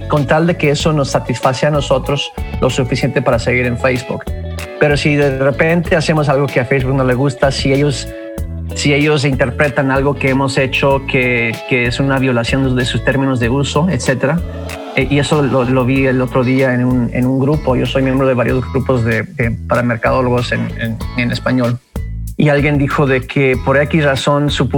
[0.00, 4.24] con tal de que eso nos satisface a nosotros lo suficiente para seguir en Facebook.
[4.78, 8.06] Pero si de repente hacemos algo que a Facebook no le gusta, si ellos
[8.74, 13.40] si ellos interpretan algo que hemos hecho que, que es una violación de sus términos
[13.40, 14.40] de uso, etcétera.
[14.96, 17.76] Eh, y eso lo, vi el otro día en un, en un, grupo.
[17.76, 19.24] Yo soy miembro de varios grupos de,
[19.68, 21.78] para mercadólogos en, en, en, español.
[22.38, 24.68] Y alguien dijo de que por X razón su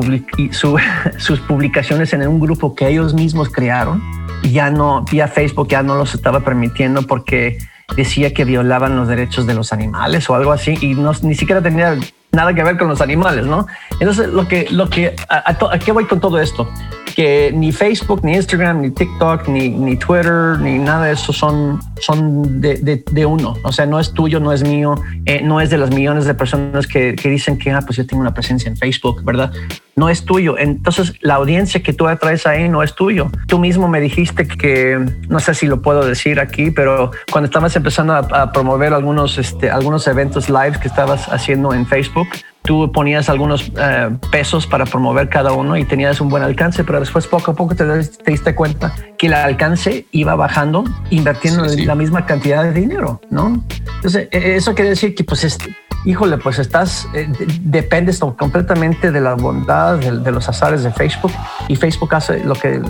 [0.51, 0.79] su,
[1.17, 4.03] sus publicaciones en un grupo que ellos mismos crearon,
[4.43, 7.59] ya no, vía Facebook ya no los estaba permitiendo porque
[7.97, 11.63] decía que violaban los derechos de los animales o algo así y no, ni siquiera
[11.63, 11.97] tenía
[12.39, 13.67] nada que ver con los animales, ¿no?
[13.99, 16.71] Entonces, lo que, lo que, a, a, qué voy con todo esto?
[17.17, 21.81] Que ni Facebook, ni Instagram, ni TikTok, ni, ni Twitter, ni nada de eso son,
[22.01, 23.57] son de, de, uno.
[23.65, 24.95] O sea, no es tuyo, no es mío,
[25.27, 28.07] eh, no es de las millones de personas que, que dicen que, ah, pues yo
[28.07, 29.53] tengo una presencia en Facebook, ¿verdad?
[29.99, 30.57] No es tuyo.
[30.57, 33.33] Entonces, la audiencia que tú atraes ahí no es tuyo.
[33.49, 37.75] Tú mismo me dijiste que, no sé si lo puedo decir aquí, pero cuando estabas
[37.75, 42.29] empezando a, promover algunos, este, algunos eventos live que estabas haciendo en Facebook,
[42.69, 47.01] tú ponías algunos eh, pesos para promover cada uno y tenías un buen alcance, pero
[47.01, 47.87] después poco a poco te,
[48.27, 53.65] diste cuenta que el alcance iba bajando invirtiendo la misma cantidad de dinero, ¿no?
[53.97, 57.29] Entonces, e, eso quiere decir que pues este, híjole, pues estás, eh,
[57.63, 61.33] dependes completamente de la bondad, de, los azares de Facebook
[61.69, 62.81] y Facebook hace lo que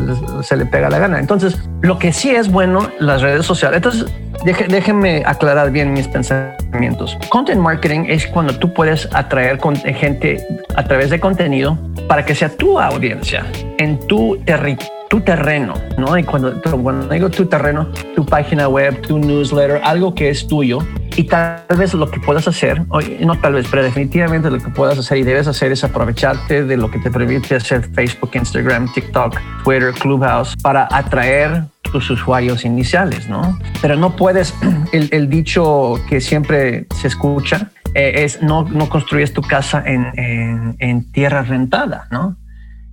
[0.43, 1.19] se le pega la gana.
[1.19, 3.79] Entonces, lo que sí es bueno, las redes sociales.
[3.79, 4.07] Entonces,
[4.45, 7.17] déjenme aclarar bien mis pensamientos.
[7.29, 12.49] Content marketing es cuando tú puedes atraer gente a través de contenido para que sea
[12.49, 13.47] tu audiencia
[13.79, 16.17] en tu territorio tu terreno, ¿no?
[16.19, 20.81] Y cuando, cuando digo tu terreno, tu página web, tu newsletter, algo que es tuyo,
[21.17, 24.99] y tal vez lo que puedas hacer, no tal vez, pero definitivamente lo que puedas
[24.99, 29.37] hacer y debes hacer es aprovecharte de lo que te permite hacer Facebook, Instagram, TikTok,
[29.65, 33.59] Twitter, Clubhouse para atraer tus usuarios iniciales, ¿no?
[33.81, 34.55] Pero no puedes,
[34.93, 41.13] el, dicho que siempre se escucha eh, es no, no construyes tu casa en, en,
[41.13, 42.37] tierra rentada, ¿no?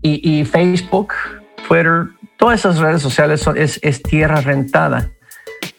[0.02, 1.14] Y, y Facebook
[1.68, 5.10] Twitter, todas esas redes sociales son, es, es tierra rentada.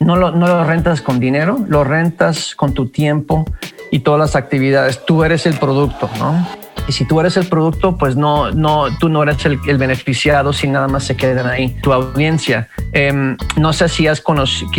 [0.00, 3.44] No lo, no lo rentas con dinero, lo rentas con tu tiempo
[3.90, 5.04] y todas las actividades.
[5.06, 6.46] Tú eres el producto, ¿no?
[6.88, 10.68] Y si tú eres el producto, pues no, no, tú no eres el, beneficiado si
[10.68, 11.76] nada más se quedan ahí.
[11.82, 12.68] Tu audiencia.
[12.92, 14.22] Em, no sé si has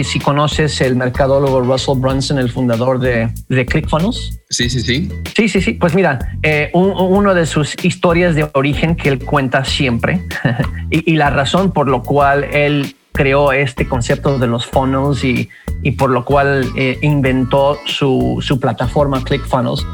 [0.03, 4.39] si conoces el mercadólogo Russell Brunson, el fundador de, de ClickFunnels.
[4.49, 5.09] Sí, sí, sí.
[5.35, 5.73] Sí, sí, sí.
[5.73, 10.21] Pues mira, eh, uno de sus historias de origen que él cuenta siempre
[10.89, 15.49] y, la razón por lo cual él creó este concepto de los funnels y,
[15.81, 19.85] y por lo cual eh, inventó su, su plataforma ClickFunnels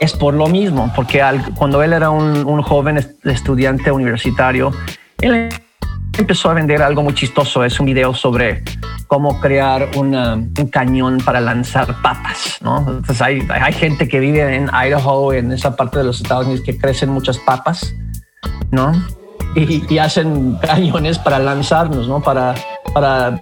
[0.00, 1.22] es por lo mismo, porque
[1.56, 4.72] cuando él era un, joven estudiante universitario,
[5.20, 5.48] él
[6.16, 7.64] empezó a vender algo muy chistoso.
[7.64, 8.62] Es un video sobre
[9.06, 12.58] cómo crear un cañón para lanzar papas.
[12.60, 12.78] ¿no?
[12.78, 16.76] Entonces hay, gente que vive en Idaho, en esa parte de los Estados Unidos, que
[16.78, 17.94] crecen muchas papas,
[18.70, 18.92] ¿no?
[19.54, 22.20] Y, hacen cañones para lanzarnos, ¿no?
[22.20, 22.54] Para,
[22.92, 23.40] para,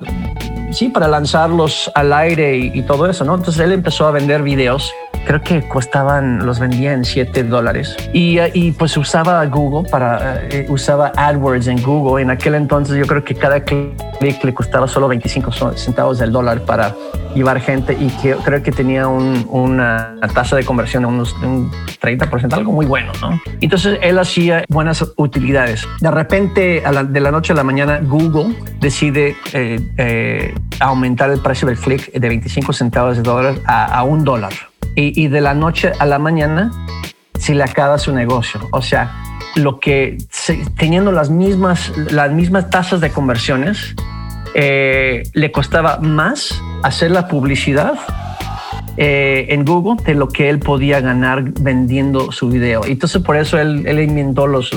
[0.70, 3.34] sí, para lanzarlos al aire y, y todo eso, ¿no?
[3.34, 4.92] Entonces él empezó a vender videos
[5.26, 7.96] creo que costaban, los vendía en 7 dólares.
[8.12, 12.22] Y, y, pues usaba Google para, eh, usaba AdWords en Google.
[12.22, 16.62] En aquel entonces yo creo que cada clic le costaba solo 25 centavos del dólar
[16.62, 16.94] para
[17.34, 22.52] llevar gente y que creo que tenía una tasa de conversión de unos un 30%,
[22.54, 23.40] algo muy bueno, ¿no?
[23.60, 25.86] Entonces él hacía buenas utilidades.
[26.00, 31.68] De repente, de la noche a la mañana, Google decide eh, eh, aumentar el precio
[31.68, 34.52] del click de 25 centavos de dólar a, a un dólar
[34.96, 36.72] y, de la noche a la mañana
[37.38, 38.60] se le acaba su negocio.
[38.72, 39.12] O sea,
[39.54, 40.18] lo que
[40.78, 43.94] teniendo las mismas, las mismas tasas de conversiones,
[44.54, 47.94] eh, le costaba más hacer la publicidad
[48.96, 52.80] eh, en Google de lo que él podía ganar vendiendo su video.
[52.86, 54.72] Y entonces por eso él, inventó los,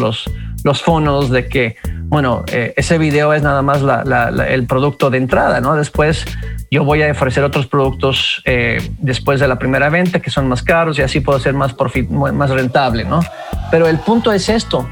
[0.63, 3.81] los fondos de que, bueno, eh, ese video es nada más
[4.47, 5.75] el producto de entrada, ¿no?
[5.75, 6.25] Después
[6.71, 10.61] yo voy a ofrecer otros productos eh, después de la primera venta que son más
[10.63, 11.75] caros y así puedo ser más,
[12.09, 13.21] más rentable, ¿no?
[13.71, 14.87] Pero el punto es esto,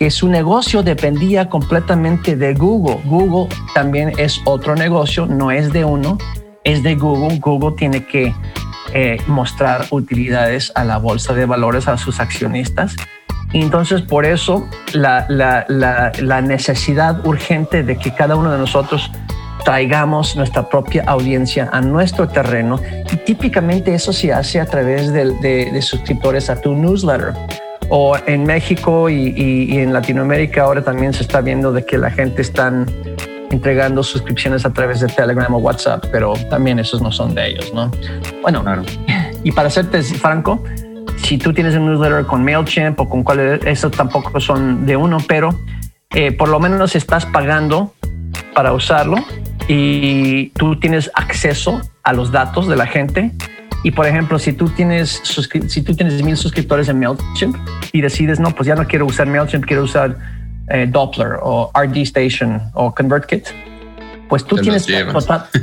[0.00, 3.00] que su negocio dependía completamente de Google.
[3.04, 6.16] Google también es otro negocio, no es de uno,
[6.64, 7.38] es de Google.
[7.38, 8.34] Google tiene que
[8.94, 12.96] eh, mostrar utilidades a la bolsa de valores, a sus accionistas.
[13.52, 18.58] Y entonces por eso la, la, la, la necesidad urgente de que cada uno de
[18.58, 19.10] nosotros
[19.64, 22.80] traigamos nuestra propia audiencia a nuestro terreno
[23.12, 27.34] y típicamente eso se hace a través de, suscriptores a tu newsletter.
[27.88, 32.42] O en México y, en Latinoamérica ahora también se está viendo de que la gente
[32.42, 32.72] está
[33.50, 37.72] entregando suscripciones a través de Telegram o WhatsApp, pero también esos no son de ellos,
[37.74, 37.90] ¿no?
[38.42, 38.64] Bueno,
[39.42, 40.62] Y para serte franco,
[41.22, 45.18] si tú tienes un newsletter con MailChimp o con cuál, eso tampoco son de uno,
[45.26, 45.50] pero
[46.10, 47.94] eh, por lo menos estás pagando
[48.54, 49.16] para usarlo
[49.68, 53.30] y tú tienes acceso a los datos de la gente.
[53.82, 55.22] Y por ejemplo, si tú tienes
[55.68, 57.56] si tú tienes mil suscriptores en MailChimp
[57.92, 60.16] y decides, no, pues ya no quiero usar MailChimp, quiero usar
[60.68, 63.48] eh, Doppler o RD Station o ConvertKit,
[64.30, 64.86] pues tú tienes,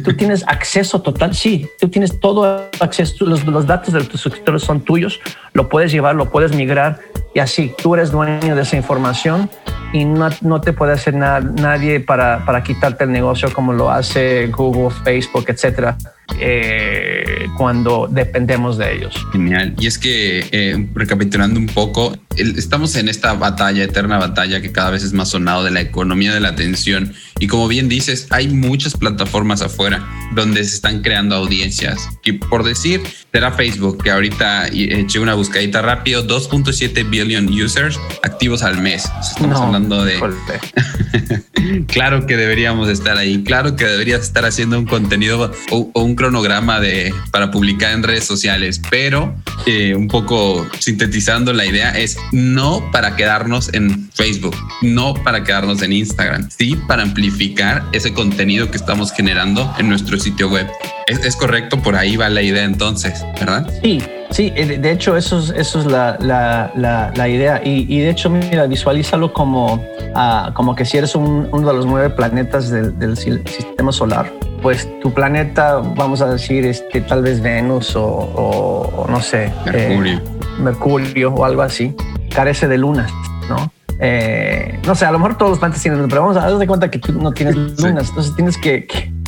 [0.04, 1.34] tú tienes acceso total.
[1.34, 3.26] Sí, tú tienes todo acceso.
[3.26, 5.20] Los, los datos de tus suscriptores son tuyos.
[5.54, 7.00] Lo puedes llevar, lo puedes migrar
[7.34, 9.50] y así tú eres dueño de esa información
[9.94, 14.48] y no, no te puede hacer nadie para, para quitarte el negocio como lo hace
[14.48, 15.98] Google, Facebook, etcétera
[16.40, 19.16] eh, cuando dependemos de ellos.
[19.32, 19.76] Genial.
[19.80, 24.92] Y es que, eh, recapitulando un poco, estamos en esta batalla, eterna batalla que cada
[24.92, 27.14] vez es más sonado de la economía de la atención.
[27.40, 32.08] Y como bien dices, hay muchas plataformas afuera donde se están creando audiencias.
[32.24, 38.64] Y por decir, será Facebook, que ahorita eché una buscadita rápido, 2.7 billion users activos
[38.64, 39.10] al mes.
[39.22, 40.18] Estamos hablando de...
[41.88, 46.82] claro que deberíamos estar ahí, claro que deberías estar haciendo un contenido o, un cronograma
[46.82, 49.34] de, para publicar en redes sociales, pero
[49.66, 55.82] eh, un poco sintetizando la idea es no para quedarnos en Facebook, no para quedarnos
[55.82, 60.68] en Instagram, sí para amplificar ese contenido que estamos generando en nuestro sitio web.
[61.08, 63.66] Es, correcto, por ahí va la idea entonces, ¿verdad?
[63.82, 68.02] Sí, Sí, eh, de hecho eso es, eso es la, la, la, idea y, y,
[68.02, 69.82] de hecho mira, visualízalo como,
[70.16, 74.32] ah, como que si eres un, uno de los nueve planetas del, del, sistema solar,
[74.62, 79.46] pues tu planeta, vamos a decir, es que tal vez Venus o, o, no sé,
[79.46, 80.22] eh, Mercurio.
[80.60, 81.96] Mercurio o algo así,
[82.30, 83.10] carece de lunas,
[83.48, 83.72] ¿no?
[84.00, 86.68] Eh, no sé, a lo mejor todos los planetas tienen, pero vamos a dar de
[86.68, 88.86] cuenta que tú no tienes lunas, entonces tienes que,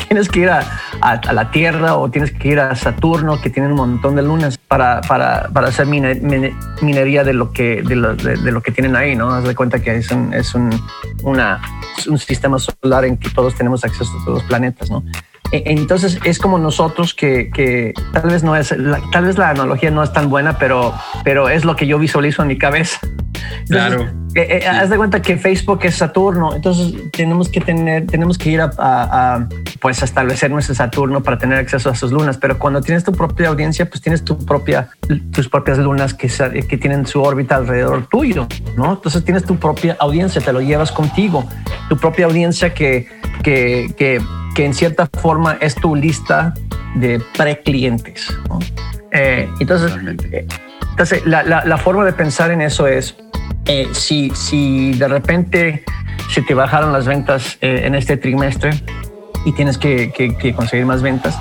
[0.10, 0.65] tienes que ir a,
[1.02, 4.58] a, la Tierra o tienes que ir a Saturno, que tiene un montón de lunas
[4.58, 9.15] para, para, para hacer minería de lo que de lo, de, lo, que tienen ahí,
[9.15, 9.32] ¿no?
[9.32, 10.69] Haz de cuenta que es un, es un,
[11.24, 11.62] una,
[12.08, 15.04] un sistema solar en que todos tenemos acceso a todos los planetas, ¿no?
[15.52, 18.76] E, entonces es como nosotros que, que tal vez no es,
[19.12, 20.93] tal vez la analogía no es tan buena, pero,
[21.24, 23.00] pero es lo que yo visualizo en mi cabeza.
[23.67, 24.08] claro.
[24.36, 28.52] Eh, eh, haz de cuenta que Facebook es Saturno, entonces tenemos que tener, tenemos que
[28.52, 29.48] ir a, a,
[29.82, 32.38] pues a establecer nuestro Saturno para tener acceso a sus lunas.
[32.38, 34.89] Pero cuando tienes tu propia audiencia, pues tienes tu propia,
[35.32, 36.30] tus propias lunas que,
[36.68, 38.94] que tienen su órbita alrededor tuyo, ¿no?
[38.94, 41.44] Entonces tienes tu propia audiencia, te lo llevas contigo,
[41.89, 43.08] tu propia audiencia que,
[43.44, 44.22] que, que
[44.60, 46.54] que en cierta forma es tu lista
[46.96, 48.28] de pre-clientes.
[49.12, 49.94] Eh, entonces,
[50.32, 50.46] eh,
[50.92, 53.15] entonces la, la, forma de pensar en eso es,
[53.69, 55.84] eh, si, si de repente
[56.32, 58.71] se te bajaron las ventas en este trimestre
[59.45, 61.38] y tienes que, que, conseguir más ventas,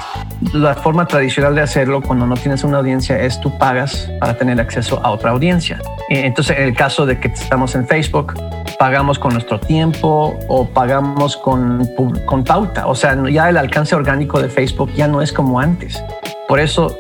[0.52, 4.60] la forma tradicional de hacerlo cuando no tienes una audiencia es tú pagas para tener
[4.60, 5.80] acceso a otra audiencia.
[6.10, 8.34] Entonces, en el caso de que estamos en Facebook,
[8.78, 11.88] pagamos con nuestro tiempo o pagamos con,
[12.26, 12.86] con pauta.
[12.88, 16.02] O sea, ya el alcance orgánico de Facebook ya no es como antes.
[16.46, 16.96] Por eso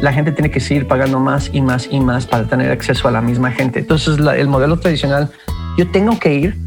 [0.00, 3.10] la gente tiene que seguir pagando más y más y más para tener acceso a
[3.10, 3.80] la misma gente.
[3.80, 5.30] Entonces, el modelo tradicional,
[5.76, 6.58] yo tengo que ir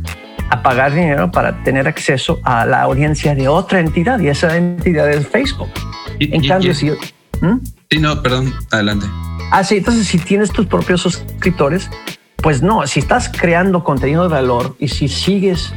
[0.49, 5.09] a pagar dinero para tener acceso a la audiencia de otra entidad y esa entidad
[5.09, 5.69] es Facebook.
[6.19, 6.89] en cambio, si...
[7.41, 7.59] ¿Mm?
[7.89, 9.05] Sí, no, perdón, adelante.
[9.51, 11.89] Ah, sí, entonces si tienes tus propios suscriptores,
[12.37, 15.73] pues no, si estás creando contenido de valor y si sigues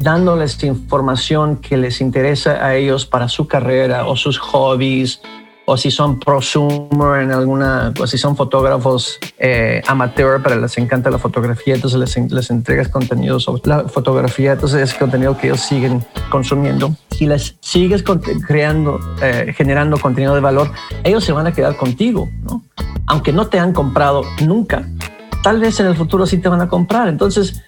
[0.00, 5.20] dándoles información que les interesa a ellos para su carrera o sus hobbies,
[5.66, 11.10] o si son prosumer en alguna, o si son fotógrafos eh, amateur, pero les encanta
[11.10, 15.60] la fotografía, entonces les, les entregas contenido sobre la fotografía, entonces es contenido que ellos
[15.60, 16.94] siguen consumiendo.
[17.10, 18.04] Si les sigues
[18.46, 20.70] creando, eh, generando contenido de valor,
[21.02, 22.62] ellos se van a quedar contigo, ¿no?
[23.08, 24.88] Aunque no te han comprado nunca,
[25.42, 27.08] tal vez en el futuro sí te van a comprar.
[27.08, 27.62] Entonces,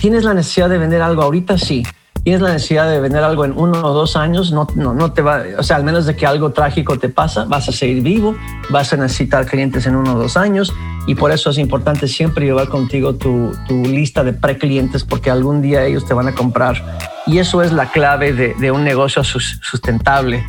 [0.00, 1.58] ¿tienes la necesidad de vender algo ahorita?
[1.58, 1.82] Sí.
[2.24, 4.50] ¿Tienes la necesidad de vender algo en uno o dos años?
[4.50, 7.44] No, no, no te va, o sea, al menos de que algo trágico te pasa,
[7.44, 8.34] vas a seguir vivo,
[8.70, 10.72] vas a necesitar clientes en uno o dos años
[11.06, 15.84] y por eso es importante siempre llevar contigo tu, lista de pre-clientes porque algún día
[15.84, 16.82] ellos te van a comprar
[17.26, 20.46] y eso es la clave de, un negocio sustentable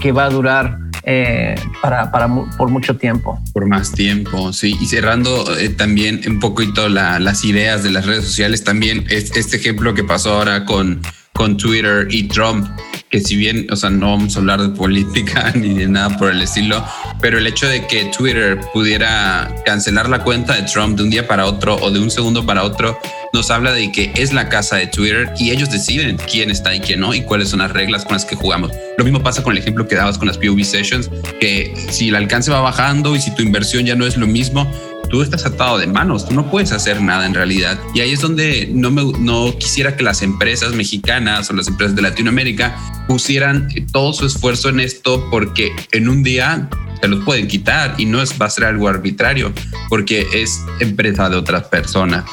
[0.00, 3.40] que va a durar eh, para, para, por mucho tiempo.
[3.52, 4.76] Por más tiempo, sí.
[4.80, 9.36] Y cerrando eh, también un poquito la, las ideas de las redes sociales, también es
[9.36, 11.00] este ejemplo que pasó ahora con,
[11.32, 12.68] con Twitter y Trump,
[13.10, 16.30] que si bien, o sea, no vamos a hablar de política ni de nada por
[16.30, 16.84] el estilo,
[17.20, 21.26] pero el hecho de que Twitter pudiera cancelar la cuenta de Trump de un día
[21.26, 22.98] para otro o de un segundo para otro,
[23.32, 26.80] nos habla de que es la casa de Twitter y ellos deciden quién está y
[26.80, 28.70] quién no y cuáles son las reglas con las que jugamos.
[28.98, 31.10] Lo mismo pasa con el ejemplo que dabas con las POV sessions,
[31.40, 34.70] que si el alcance va bajando y si tu inversión ya no es lo mismo,
[35.12, 37.78] tú estás atado de manos, tú no puedes hacer nada en realidad.
[37.94, 41.94] Y ahí es donde no, me, no quisiera que las empresas mexicanas o las empresas
[41.94, 46.70] de Latinoamérica pusieran todo su esfuerzo en esto porque en un día
[47.02, 49.52] te los pueden quitar y no es, va a ser algo arbitrario
[49.88, 52.24] porque es empresa de otras personas.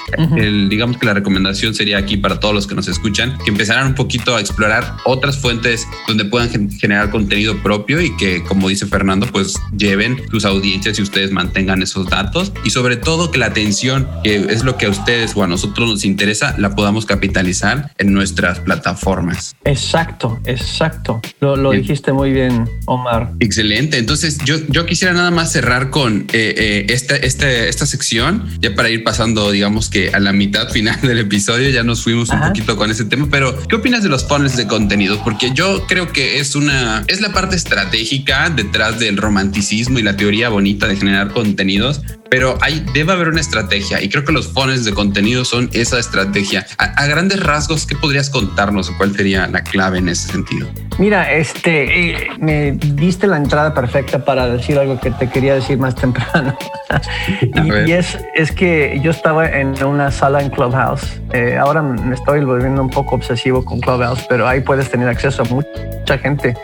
[0.69, 3.95] digamos que la recomendación sería aquí para todos los que nos escuchan que empezaran un
[3.95, 9.25] poquito a explorar otras fuentes donde puedan generar contenido propio y que, como dice Fernando,
[9.25, 14.07] pues lleven sus audiencias y ustedes mantengan esos datos y sobre todo que la atención,
[14.23, 18.13] que es lo que a ustedes o a nosotros nos interesa, la podamos capitalizar en
[18.13, 19.55] nuestras plataformas.
[19.65, 21.21] Exacto, exacto.
[21.39, 23.31] Lo, lo dijiste muy bien, Omar.
[23.39, 23.97] Excelente.
[23.97, 28.89] Entonces yo yo, quisiera nada más cerrar con eh, eh, esta, esta, sección, ya para
[28.89, 32.75] ir pasando, digamos que a la mitad final del episodio, ya nos fuimos un poquito
[32.75, 35.21] con ese tema, pero ¿qué opinas de los funnels de contenido?
[35.23, 40.17] Porque yo creo que es una, es la parte estratégica detrás del romanticismo y la
[40.17, 44.47] teoría bonita de generar contenidos, pero hay, debe haber una estrategia y creo que los
[44.47, 46.65] funnels de contenido son esa estrategia.
[46.77, 50.67] A, grandes rasgos, ¿qué podrías contarnos o cuál sería la clave en ese sentido?
[50.97, 55.77] Mira, este, eh, me diste la entrada perfecta para decir algo que te quería decir
[55.77, 56.55] más temprano.
[57.87, 61.21] y, es, es que yo estaba en una sala en Clubhouse.
[61.33, 65.43] Eh, ahora me estoy volviendo un poco obsesivo con Clubhouse, pero ahí puedes tener acceso
[65.43, 66.55] a mucha gente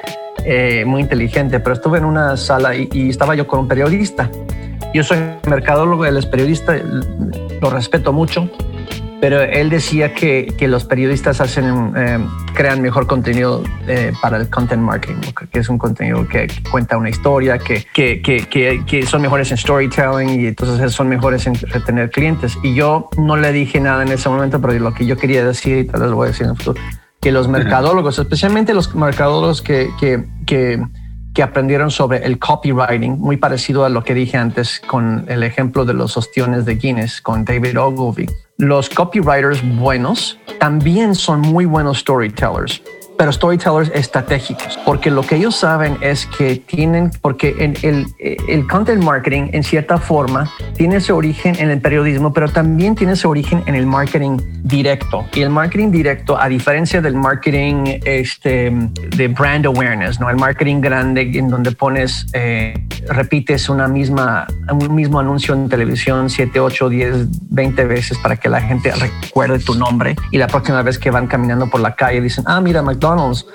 [0.44, 1.60] eh, muy inteligente.
[1.60, 4.30] Pero estuve en una sala y, y estaba yo con un periodista
[4.94, 5.18] yo soy
[5.48, 6.76] mercadólogo, él es periodista,
[7.62, 8.50] lo respeto mucho,
[9.22, 12.20] pero él decía que, que los periodistas hacen, eh,
[12.54, 17.10] crean mejor contenido eh, para el content marketing, que es un contenido que cuenta una
[17.10, 22.12] historia, que, que, que, que, son mejores en storytelling y entonces son mejores en retener
[22.12, 22.58] clientes.
[22.62, 25.78] Y yo no le dije nada en ese momento, pero lo que yo quería decir,
[25.78, 26.80] y tal vez lo voy a decir en el futuro,
[27.20, 29.90] que los mercadólogos, especialmente los mercadólogos que,
[31.36, 35.86] que, aprendieron sobre el copywriting, muy parecido a lo que dije antes con el ejemplo
[35.86, 38.28] de los ostiones de Guinness con David Ogilvy.
[38.58, 42.82] Los copywriters buenos también son muy buenos storytellers
[43.18, 48.68] pero storytellers estratégicos, porque lo que ellos saben es que tienen, porque en el, el
[48.68, 53.30] content marketing en cierta forma tiene su origen en el periodismo, pero también tiene su
[53.30, 55.26] origen en el marketing directo.
[55.34, 58.72] Y el marketing directo, a diferencia del marketing este,
[59.16, 60.30] de brand awareness, ¿no?
[60.30, 62.74] el marketing grande en donde pones, eh,
[63.10, 68.50] repites una misma, un mismo anuncio en televisión 7, 8, 10, 20 veces para que
[68.50, 72.22] la gente recuerde tu nombre y la próxima vez que van caminando por la calle
[72.22, 73.05] dicen, ah, mira, McDonald's,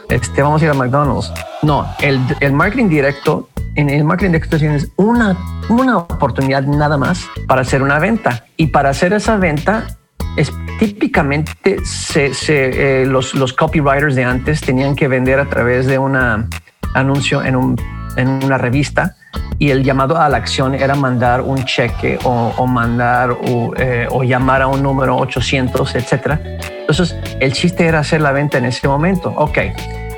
[0.08, 1.32] este, vamos a ir a McDonald's.
[1.62, 5.36] No, el, el marketing directo, en el marketing directo tienes una,
[5.68, 8.44] una oportunidad nada más para hacer una venta.
[8.56, 9.86] Y para hacer esa venta,
[10.36, 15.86] es, típicamente se, se, eh, los, los copywriters de antes tenían que vender a través
[15.86, 16.16] de un
[16.94, 17.76] anuncio en, un,
[18.16, 19.16] en una revista
[19.58, 24.08] y el llamado a la acción era mandar un cheque o, o mandar o, eh,
[24.10, 26.40] o, llamar a un número 800, etcétera.
[26.80, 29.32] Entonces, el chiste era hacer la venta en ese momento.
[29.36, 29.58] Ok,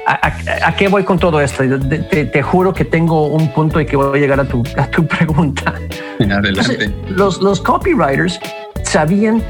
[0.07, 1.65] ¿a, qué voy con todo esto?
[2.09, 4.87] Te, te, juro que tengo un punto y que voy a llegar a tu, a
[4.87, 5.75] tu pregunta.
[6.21, 6.95] Adelante.
[7.09, 8.39] los, los copywriters
[8.85, 9.43] sabían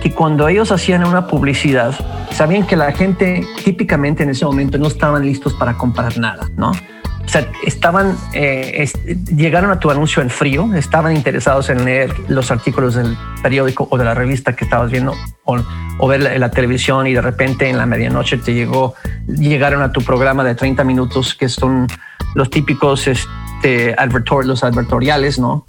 [0.00, 1.94] que cuando ellos hacían una publicidad,
[2.30, 6.72] sabían que la gente típicamente en ese momento no estaban listos para comprar nada, ¿no?
[7.24, 8.90] O sea, estaban, eh,
[9.36, 13.98] llegaron a tu anuncio en frío, estaban interesados en leer los artículos del periódico o
[13.98, 15.14] de la revista que estabas viendo
[15.44, 18.94] o, ver la, televisión y de repente en la medianoche te llegó,
[19.26, 21.86] llegaron a tu programa de 30 minutos que son
[22.34, 23.94] los típicos este,
[24.44, 25.64] los advertoriales, ¿no?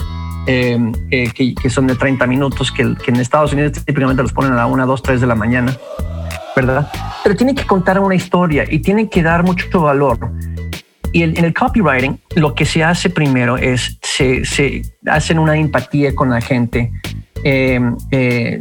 [0.47, 0.79] Eh,
[1.11, 4.55] eh, que, son de 30 minutos, que, que, en Estados Unidos típicamente los ponen a
[4.55, 5.77] la 1, 2, 3 de la mañana,
[6.55, 6.91] ¿verdad?
[7.23, 10.17] Pero tienen que contar una historia y tienen que dar mucho valor.
[11.13, 16.15] Y en el copywriting, lo que se hace primero es se, se hacen una empatía
[16.15, 16.91] con la gente,
[17.43, 17.79] eh,
[18.11, 18.59] eh,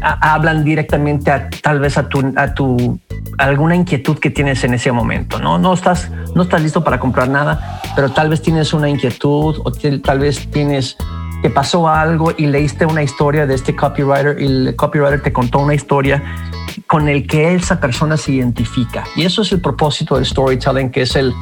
[0.00, 2.98] hablan directamente a, tal vez a tu, a tu
[3.38, 5.38] alguna inquietud que tienes en ese momento.
[5.38, 9.60] No, no estás, no estás listo para comprar nada, pero tal vez tienes una inquietud
[9.64, 9.72] o
[10.02, 10.96] tal vez tienes
[11.42, 15.60] te pasó algo y leíste una historia de este copywriter y el copywriter te contó
[15.60, 16.22] una historia
[16.90, 19.04] con el que esa persona se identifica.
[19.14, 21.32] Y eso es el propósito del storytelling, que es el,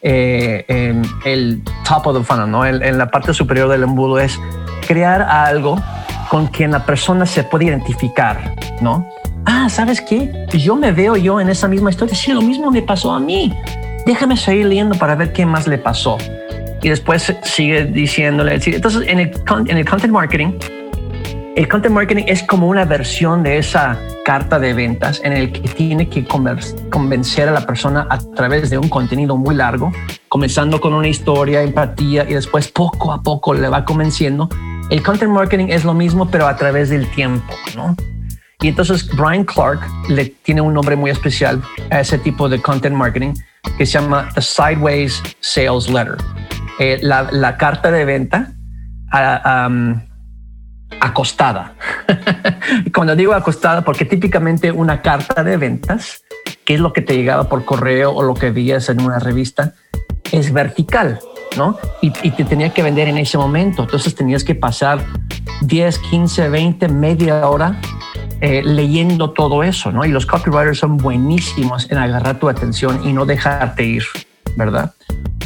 [0.00, 2.64] eh, el top of the funnel, ¿no?
[2.64, 4.38] en la parte superior del embudo es
[4.86, 5.82] crear algo
[6.30, 9.04] con quien la persona se puede identificar, ¿no?
[9.46, 10.46] Ah, ¿sabes qué?
[10.52, 12.14] Yo me veo yo en esa misma historia.
[12.14, 13.52] Sí, lo mismo me pasó a mí.
[14.06, 16.18] Déjame seguir leyendo para ver qué más le pasó.
[16.82, 18.60] Y después sigue diciéndole.
[18.64, 19.32] Entonces, en el,
[19.66, 20.52] en el content marketing,
[21.56, 25.60] El content marketing es como una versión de esa carta de ventas en el que
[25.60, 29.92] tiene que convencer a la persona a través de un contenido muy largo,
[30.28, 34.48] comenzando con una historia, empatía y después poco a poco le va convenciendo.
[34.90, 37.94] El content marketing es lo mismo, pero a través del tiempo, ¿no?
[38.60, 42.96] Y entonces Brian Clark le tiene un nombre muy especial a ese tipo de content
[42.96, 43.32] marketing
[43.78, 46.16] que se llama The Sideways Sales Letter.
[46.80, 48.52] Eh, la, carta de venta
[51.00, 51.74] acostada.
[52.84, 56.24] y cuando digo acostada, porque típicamente una carta de ventas,
[56.64, 59.74] que es lo que te llegaba por correo o lo que veías en una revista,
[60.32, 61.20] es vertical,
[61.56, 61.78] ¿no?
[62.00, 63.82] Y, y te tenía que vender en ese momento.
[63.82, 65.04] Entonces tenías que pasar
[65.60, 67.78] 10, 15, 20, media hora
[68.40, 70.04] eh, leyendo todo eso, ¿no?
[70.04, 74.04] Y los copywriters son buenísimos en agarrar tu atención y no dejarte ir,
[74.56, 74.92] ¿verdad?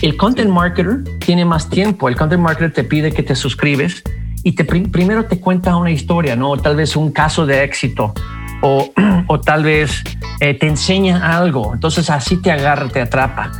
[0.03, 2.09] El content marketer tiene más tiempo.
[2.09, 4.03] El content marketer te pide que te suscribes
[4.45, 6.57] y te primero te cuenta una historia, ¿no?
[6.57, 8.15] tal vez un caso de éxito
[8.63, 8.91] o,
[9.27, 10.03] o tal vez
[10.41, 11.73] eh, te enseña algo.
[11.75, 13.51] Entonces así te agarra, te atrapa.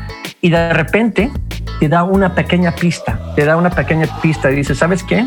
[0.41, 1.31] Y de repente
[1.81, 5.27] te da una pequeña pista, te da una pequeña pista y dice, ¿sabes qué?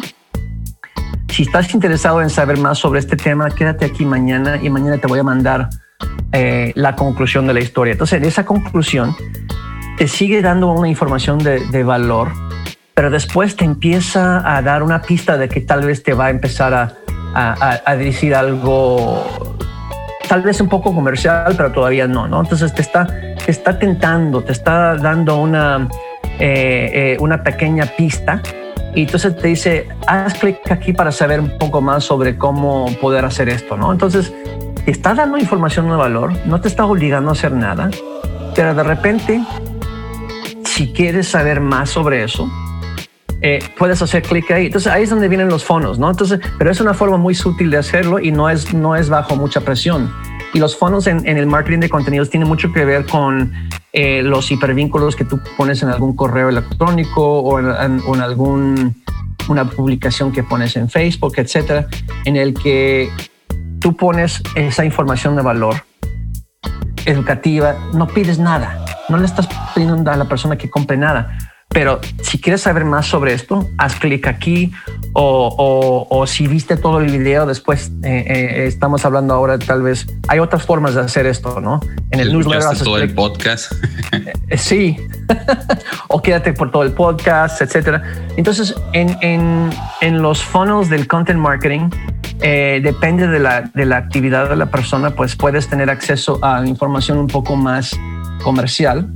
[1.30, 5.08] Si estás interesado en saber más sobre este tema, quédate aquí mañana y mañana te
[5.08, 5.70] voy a mandar
[6.34, 7.94] eh, la conclusión de la historia.
[7.94, 9.16] Entonces, en esa conclusión
[9.98, 12.32] te sigue dando una información de, valor,
[13.02, 16.30] pero después te empieza a dar una pista de que tal vez te va a
[16.30, 16.72] empezar
[17.34, 19.58] a, decir algo
[20.30, 22.42] tal vez un poco comercial, pero todavía no, ¿no?
[22.42, 23.08] Entonces te está,
[23.44, 25.90] te está tentando, te está dando una,
[26.38, 28.40] eh, eh, una pequeña pista
[28.94, 33.26] y entonces te dice, haz clic aquí para saber un poco más sobre cómo poder
[33.26, 33.92] hacer esto, ¿no?
[33.92, 34.32] Entonces,
[34.86, 37.90] te está dando información de valor, no te está obligando a hacer nada,
[38.54, 39.44] pero de repente,
[40.66, 42.48] si quieres saber más sobre eso,
[43.42, 44.68] eh, puedes hacer clic ahí.
[44.68, 46.10] Entonces ahí es donde vienen los fondos, ¿no?
[46.10, 49.36] Entonces, pero es una forma muy sutil de hacerlo y no es, no es bajo
[49.36, 50.12] mucha presión.
[50.54, 53.52] Y los fondos en, el marketing de contenidos tienen mucho que ver con
[53.94, 59.02] eh, los hipervínculos que tú pones en algún correo electrónico o en, en, algún
[59.50, 61.88] una publicación que pones en Facebook, etcétera,
[62.26, 63.10] en el que
[63.80, 65.84] tú pones esa información de valor
[67.06, 71.38] educativa, no pides nada, no le estás pidiendo a la persona que compre nada
[71.74, 74.72] pero si quieres saber más sobre esto, haz clic aquí
[75.14, 80.40] o, si viste todo el video después, eh, eh, estamos hablando ahora tal vez, hay
[80.40, 81.80] otras formas de hacer esto, ¿no?
[82.12, 82.78] En el newsletter.
[82.78, 83.72] Todo el podcast.
[84.48, 84.98] Eh, sí,
[86.10, 88.04] o quédate por todo el podcast, etcétera.
[88.36, 89.70] Entonces, en, en,
[90.02, 91.90] en, los funnels del content marketing,
[92.40, 97.18] depende de la, de la actividad de la persona, pues puedes tener acceso a información
[97.18, 97.98] un poco más
[98.44, 99.14] comercial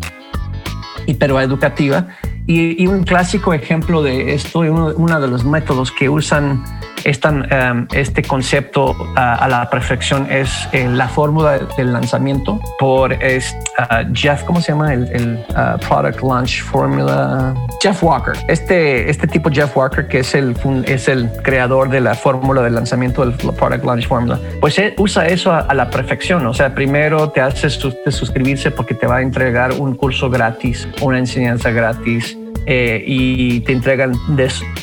[1.08, 2.08] y pero educativa
[2.48, 6.64] y, un clásico ejemplo de esto, uno, uno de los métodos que usan
[7.06, 14.04] Em, este concepto a la perfección es eh, la fórmula del lanzamiento por es, ah,
[14.12, 14.92] Jeff, ¿cómo se llama?
[14.92, 17.54] El, ah, Product Launch Formula.
[17.80, 18.34] Jeff Walker.
[18.48, 20.56] Este, este tipo Jeff Walker, que es el,
[20.88, 25.28] es el creador de la fórmula de lanzamiento del Product Launch Formula, pues él usa
[25.28, 26.44] eso a, la perfección.
[26.48, 27.74] O sea, primero te haces
[28.10, 32.36] suscribirse porque te va a entregar un curso gratis, una enseñanza gratis
[32.66, 34.14] eh, y te entregan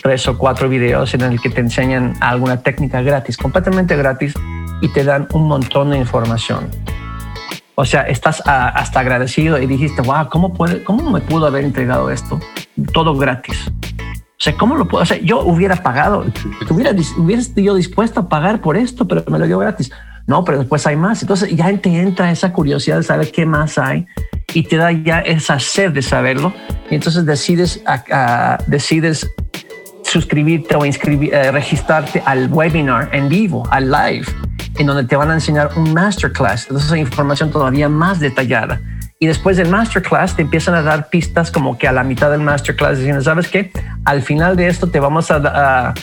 [0.02, 4.34] tres o cuatro videos en el que te enseñan alguna técnica gratis, completamente gratis,
[4.80, 6.68] y te dan un montón de información.
[7.74, 12.10] O sea, estás hasta agradecido y dijiste, wow, ¿cómo, puede, ¿cómo me pudo haber entregado
[12.10, 12.38] esto?
[12.92, 13.70] Todo gratis.
[14.42, 15.02] O sea, ¿cómo lo puedo?
[15.02, 16.26] O sea, yo hubiera pagado,
[16.68, 19.90] hubiera, hubiera yo dispuesto a pagar por esto, pero me lo dio gratis.
[20.26, 21.22] No, pero después hay más.
[21.22, 24.06] Entonces ya te entra esa curiosidad de saber qué más hay
[24.52, 26.52] y te da ya esa sed de saberlo.
[26.92, 27.82] Y entonces decides,
[28.66, 29.26] decides
[30.02, 34.26] suscribirte o inscribir, eh, registrarte al webinar en vivo, al live,
[34.76, 36.64] en donde te van a enseñar un masterclass.
[36.64, 38.78] Entonces, esa información todavía más detallada.
[39.18, 42.40] Y después del masterclass te empiezan a dar pistas como que a la mitad del
[42.40, 43.72] masterclass diciendo, ¿sabes qué?
[44.04, 45.94] Al final de esto te vamos a,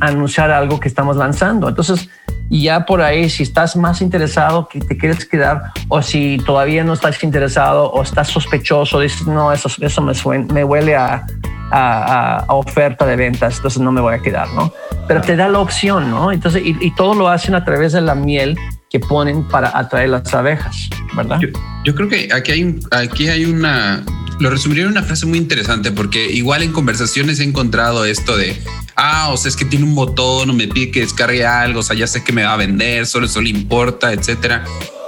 [0.00, 1.68] anunciar algo que estamos lanzando.
[1.68, 2.08] Entonces,
[2.50, 6.94] ya por ahí, si estás más interesado, que te quieres quedar, o si todavía no
[6.94, 11.24] estás interesado o estás sospechoso, dices, no, eso, eso me, me huele a,
[11.70, 14.72] a, oferta de ventas, entonces no me voy a quedar, ¿no?
[15.06, 16.32] Pero te da la opción, ¿no?
[16.32, 20.34] Entonces, y, todo lo hacen a través de la miel que ponen para atraer las
[20.34, 21.38] abejas, ¿verdad?
[21.84, 24.02] Yo, creo que aquí hay, aquí hay una,
[24.40, 28.60] lo resumiría en una frase muy interesante, porque igual en conversaciones he encontrado esto de,
[28.96, 31.82] ah, o sea, es que tiene un botón o me pide que descargue algo, o
[31.82, 34.64] sea, ya sé que me va a vender, solo eso le importa, etcétera.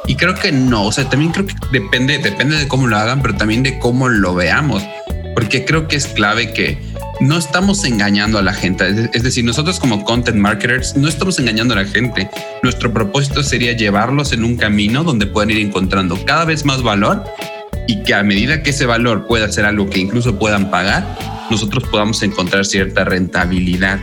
[0.07, 3.23] Y creo que no, o sea, también creo que depende, depende de cómo lo hagan,
[3.23, 4.83] pero también de cómo lo veamos
[5.35, 6.79] porque creo que es clave que
[7.21, 9.09] no estamos engañando a la gente.
[9.13, 12.29] Es decir, nosotros como content marketers no estamos engañando a la gente.
[12.63, 17.25] Nuestro propósito sería llevarlos en un camino donde puedan ir encontrando cada vez más valor
[17.87, 21.05] y que a medida que ese valor pueda ser algo que incluso puedan pagar,
[21.51, 24.01] nosotros podamos encontrar cierta rentabilidad.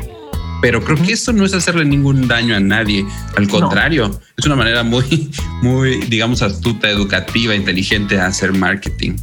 [0.62, 3.06] Pero creo que eso no es hacerle ningún daño a nadie.
[3.38, 9.16] Al contrario, es una manera muy, muy, digamos, astuta, educativa, inteligente de hacer marketing.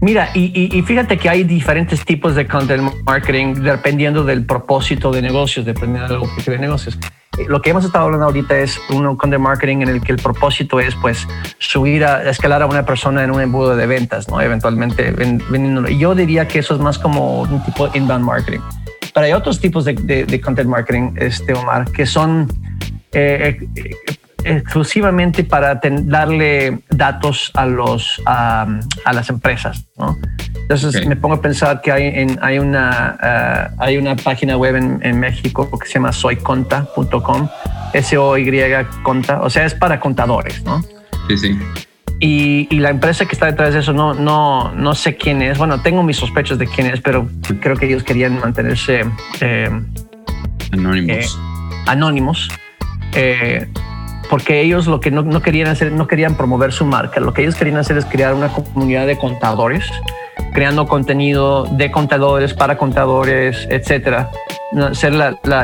[0.00, 5.64] Mira, y, fíjate que hay diferentes tipos de content marketing dependiendo del propósito de negocios,
[5.64, 6.98] dependiendo del objetivo de negocios.
[7.38, 10.18] Eh, lo que hemos estado hablando ahorita es un content marketing en el que el
[10.18, 11.26] propósito es pues
[11.58, 14.40] subir a escalar a una persona en un embudo de ventas, ¿no?
[14.40, 15.88] Eventualmente vendiendo.
[15.88, 18.60] Yo diría que eso es más como un tipo de inbound marketing.
[19.14, 22.48] Pero hay otros tipos de, content marketing, este Omar, que son
[23.12, 23.90] eh, eh,
[24.46, 28.66] exclusivamente para darle datos a, los, a,
[29.12, 29.86] las empresas.
[29.96, 30.16] ¿no?
[30.54, 34.76] Entonces me pongo a pensar que hay, en, hay, una, eh, hay una página web
[34.76, 37.48] en, México que se llama soyconta.com,
[37.92, 40.82] S-O-Y conta, o sea, es para contadores, ¿no?
[41.28, 41.58] Sí, sí.
[42.20, 45.58] Y, y, la empresa que está detrás de eso no, no, no sé quién es.
[45.58, 47.28] Bueno, tengo mis sospechas de quién es, pero
[47.60, 49.04] creo que ellos querían mantenerse
[49.40, 49.70] eh,
[50.72, 51.18] anónimos.
[51.18, 51.26] Eh,
[51.86, 52.48] anónimos
[54.28, 57.54] porque ellos lo que no, querían hacer, no querían promover su marca, lo que ellos
[57.54, 59.84] querían hacer es crear una comunidad de contadores,
[60.52, 64.30] creando contenido de contadores para contadores, etcétera,
[64.92, 65.14] ser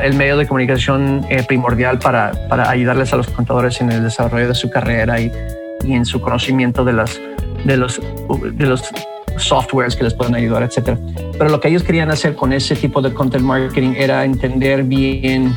[0.03, 4.49] el medio de comunicación eh, primordial para, para, ayudarles a los contadores en el desarrollo
[4.49, 5.33] de su carrera y,
[5.85, 7.21] y en su conocimiento de, las,
[7.65, 8.01] de los,
[8.53, 8.83] de los
[9.37, 10.99] softwares que les pueden ayudar, etcétera.
[11.33, 15.57] Pero lo que ellos querían hacer con ese tipo de content marketing era entender bien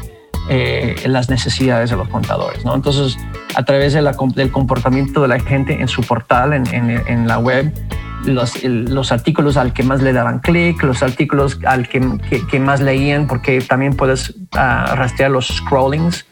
[0.50, 2.64] eh, las necesidades de los contadores.
[2.64, 2.76] ¿no?
[2.76, 3.18] Entonces,
[3.56, 7.74] a través del comportamiento de la gente en su portal, en, la web,
[8.26, 13.28] los, los, artículos al que más le daban clic, los artículos al que, más leían,
[13.28, 16.26] porque también puedes uh, rastrear los scrollings,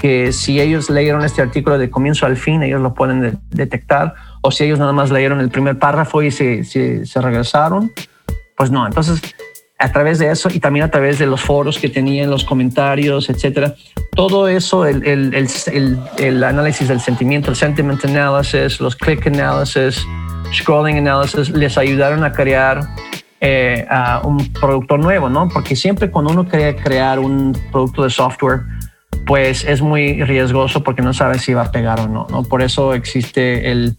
[0.00, 4.50] que si ellos leyeron este artículo de comienzo al fin, ellos lo pueden detectar, o
[4.50, 7.92] si ellos nada más leyeron el primer párrafo y se, se regresaron,
[8.56, 8.86] pues no.
[8.86, 9.22] Entonces,
[9.84, 13.28] a través de eso y también a través de los foros que tenían, los comentarios,
[13.28, 13.74] etcétera.
[14.16, 20.06] Todo eso, el, el, el, el, análisis del sentimiento, el sentiment analysis, los click analysis,
[20.54, 22.80] scrolling analysis, les ayudaron a crear
[23.42, 25.50] eh, a un producto nuevo, ¿no?
[25.50, 28.62] Porque siempre cuando uno quiere crear un producto de software,
[29.26, 32.42] pues es muy riesgoso porque no sabe si va a pegar o no, ¿no?
[32.42, 33.98] Por eso existe el,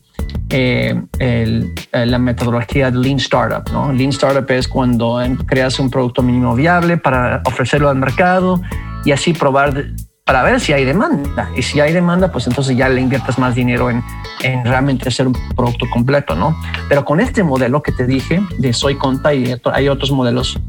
[0.50, 3.64] eh, eh, la metodología de Lean Startup.
[3.72, 3.92] ¿no?
[3.92, 8.62] Lean Startup es cuando creas un producto mínimo viable para ofrecerlo al mercado
[9.04, 9.86] y así probar
[10.24, 11.50] para ver si hay demanda.
[11.56, 14.04] Y si hay demanda, pues entonces ya le inviertes más dinero en,
[14.44, 16.56] en realmente hacer un producto completo, ¿no?
[16.90, 20.60] Pero con este modelo que te dije de Soy Conta y hay otros modelos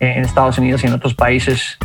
[0.00, 1.78] en Estados Unidos y en otros países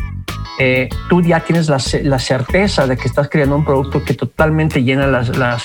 [0.61, 1.79] eh, tú ya tienes la,
[2.19, 5.63] certeza de que estás creando un producto que totalmente llena las,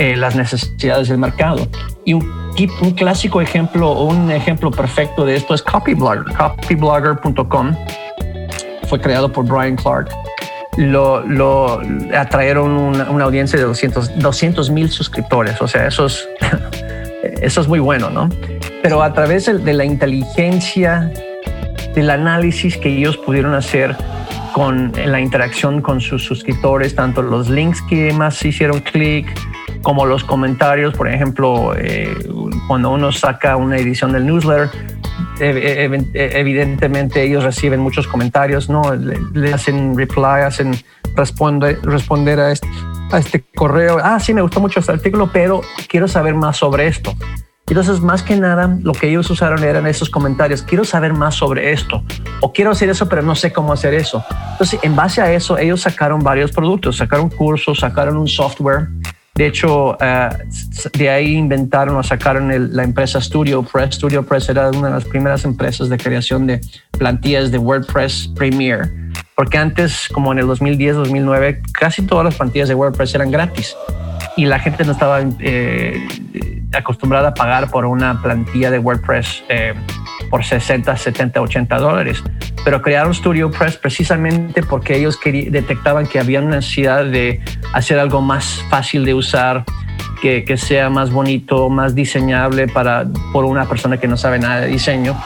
[0.00, 1.68] eh, las necesidades del mercado.
[2.06, 2.24] Y un,
[2.96, 6.24] clásico ejemplo, un ejemplo perfecto de esto es Copyblogger.
[6.34, 7.76] Copyblogger.com
[8.88, 10.08] fue creado por Brian Clark.
[10.78, 11.82] Lo, lo
[12.16, 15.60] atrajeron una, audiencia de 200 mil suscriptores.
[15.60, 16.26] O sea, eso es,
[17.42, 18.30] eso es muy bueno, ¿no?
[18.82, 21.12] Pero a través de la inteligencia,
[21.94, 23.94] del análisis que ellos pudieron hacer
[24.54, 29.26] con la interacción con sus suscriptores, tanto los links que más hicieron clic,
[29.82, 32.14] como los comentarios, por ejemplo, eh,
[32.68, 34.70] cuando uno saca una edición del newsletter,
[35.40, 38.94] evidentemente ellos reciben muchos comentarios, ¿no?
[38.94, 40.76] Le, hacen reply, hacen
[41.16, 42.68] responde, responder a este,
[43.10, 43.98] a este correo.
[44.02, 47.14] Ah, sí, me gustó mucho este artículo, pero quiero saber más sobre esto.
[47.70, 50.62] Entonces, más que nada, lo que ellos usaron eran esos comentarios.
[50.62, 52.02] Quiero saber más sobre esto
[52.40, 54.24] o quiero hacer eso, pero no sé cómo hacer eso.
[54.52, 58.88] Entonces, en base a eso, ellos sacaron varios productos, sacaron cursos, sacaron un software.
[59.34, 60.28] De hecho, eh,
[60.94, 63.94] de ahí inventaron o sacaron la empresa Studio Press.
[63.94, 66.60] Studio Press era una de las primeras empresas de creación de
[66.98, 68.90] plantillas de WordPress Premier.
[69.34, 73.74] Porque antes, como en el 2010, 2009, casi todas las plantillas de WordPress eran gratis
[74.36, 76.06] y la gente no estaba eh,
[76.72, 79.74] acostumbrada a pagar por una plantilla de WordPress eh,
[80.30, 82.22] por 60, 70, 80 dólares.
[82.64, 88.22] Pero crearon Studio Press precisamente porque ellos detectaban que había una necesidad de hacer algo
[88.22, 89.64] más fácil de usar,
[90.22, 94.60] que, que, sea más bonito, más diseñable para, por una persona que no sabe nada
[94.60, 95.16] de diseño,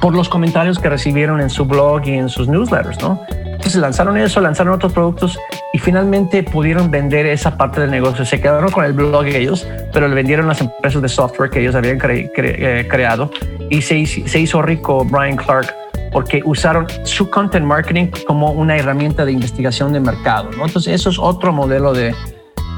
[0.00, 3.20] por los comentarios que recibieron en su blog y en sus newsletters, ¿no?
[3.30, 5.38] Entonces lanzaron eso, lanzaron otros productos
[5.72, 8.24] y finalmente pudieron vender esa parte del negocio.
[8.24, 11.74] Se quedaron con el blog ellos, pero le vendieron las empresas de software que ellos
[11.74, 13.30] habían eh, creado
[13.70, 15.74] y se, hizo rico Brian Clark
[16.12, 20.50] porque usaron su content marketing como una herramienta de investigación de mercado.
[20.56, 20.66] ¿no?
[20.66, 22.14] Entonces, eso es otro modelo de,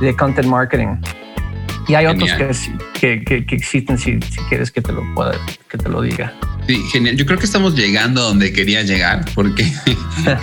[0.00, 0.96] de content marketing.
[1.88, 2.30] Y hay otros
[3.00, 6.34] que, que, que, existen si, si, quieres que te lo pueda, que te lo diga.
[6.66, 7.16] Sí, genial.
[7.16, 9.72] Yo creo que estamos llegando donde quería llegar porque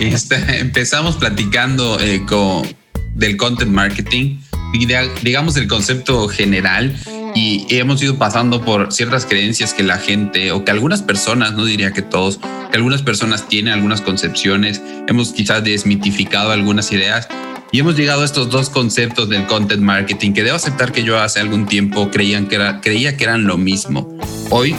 [0.00, 2.66] empezamos platicando eh, con,
[3.14, 4.38] del content marketing
[4.72, 4.86] y
[5.22, 6.94] digamos el concepto general
[7.36, 11.64] y hemos ido pasando por ciertas creencias que la gente o que algunas personas, no
[11.64, 17.28] diría que todos, que algunas personas tienen algunas concepciones, hemos quizás desmitificado algunas ideas
[17.72, 21.18] y hemos llegado a estos dos conceptos del content marketing que debo aceptar que yo
[21.20, 24.16] hace algún tiempo creían que creía que eran lo mismo.
[24.50, 24.76] Hoy,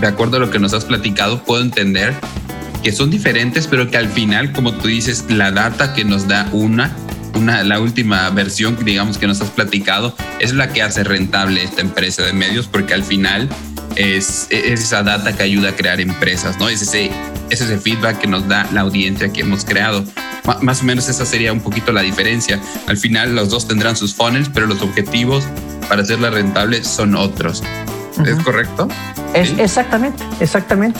[0.00, 2.14] de acuerdo a lo que nos has platicado, puedo entender
[2.82, 6.48] que son diferentes, pero que al final, como tú dices, la data que nos da
[6.52, 6.96] una,
[7.34, 11.82] una la última versión, digamos, que nos has platicado, es la que hace rentable esta
[11.82, 13.48] empresa de medios, porque al final
[13.98, 16.68] es, es esa data que ayuda a crear empresas, ¿no?
[16.68, 17.10] Es ese,
[17.50, 20.04] es ese feedback que nos da la audiencia que hemos creado
[20.62, 22.60] más o menos esa sería un poquito la diferencia.
[22.86, 25.44] Al final los dos tendrán sus funnels, pero los objetivos
[25.88, 27.62] para hacerla rentable son otros.
[28.24, 28.88] ¿Es correcto?
[29.34, 30.98] Es, Exactamente, exactamente.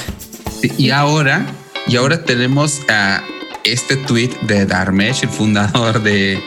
[0.77, 1.47] y ahora,
[1.87, 3.23] y ahora tenemos a
[3.65, 6.41] este tweet de Darmesh, el fundador de,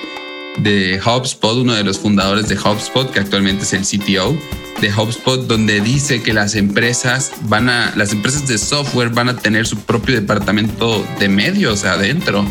[0.59, 4.37] de HubSpot, uno de los fundadores de HubSpot, que actualmente es el CTO
[4.81, 9.37] de HubSpot, donde dice que las empresas van a, las empresas de software van a
[9.37, 12.45] tener su propio departamento de medios adentro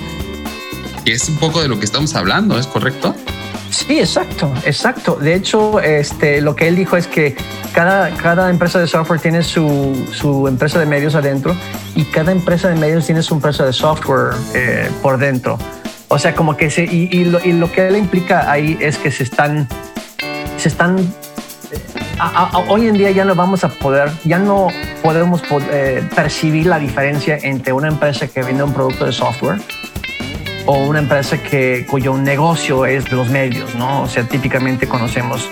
[1.05, 3.14] que es un poco de lo que estamos hablando, ¿es correcto?
[3.70, 5.16] Sí, exacto, exacto.
[5.16, 7.37] De hecho, este, lo que él dijo es que
[7.72, 11.57] cada, cada empresa de software tiene su, su empresa de medios adentro
[11.95, 15.57] y cada empresa de medios tiene su empresa de software eh, por dentro.
[16.09, 18.99] O sea, como que se, y, y, lo, y, lo, que él implica ahí es
[18.99, 19.68] que se están,
[20.57, 21.14] se están,
[22.21, 24.68] a, a, hoy en día ya no vamos a poder, ya no
[25.03, 25.43] podemos
[25.73, 29.59] eh, percibir la diferencia entre una empresa que vende un producto de software
[30.66, 34.03] o una empresa que, cuyo negocio es de los medios, ¿no?
[34.03, 35.49] O sea, típicamente conocemos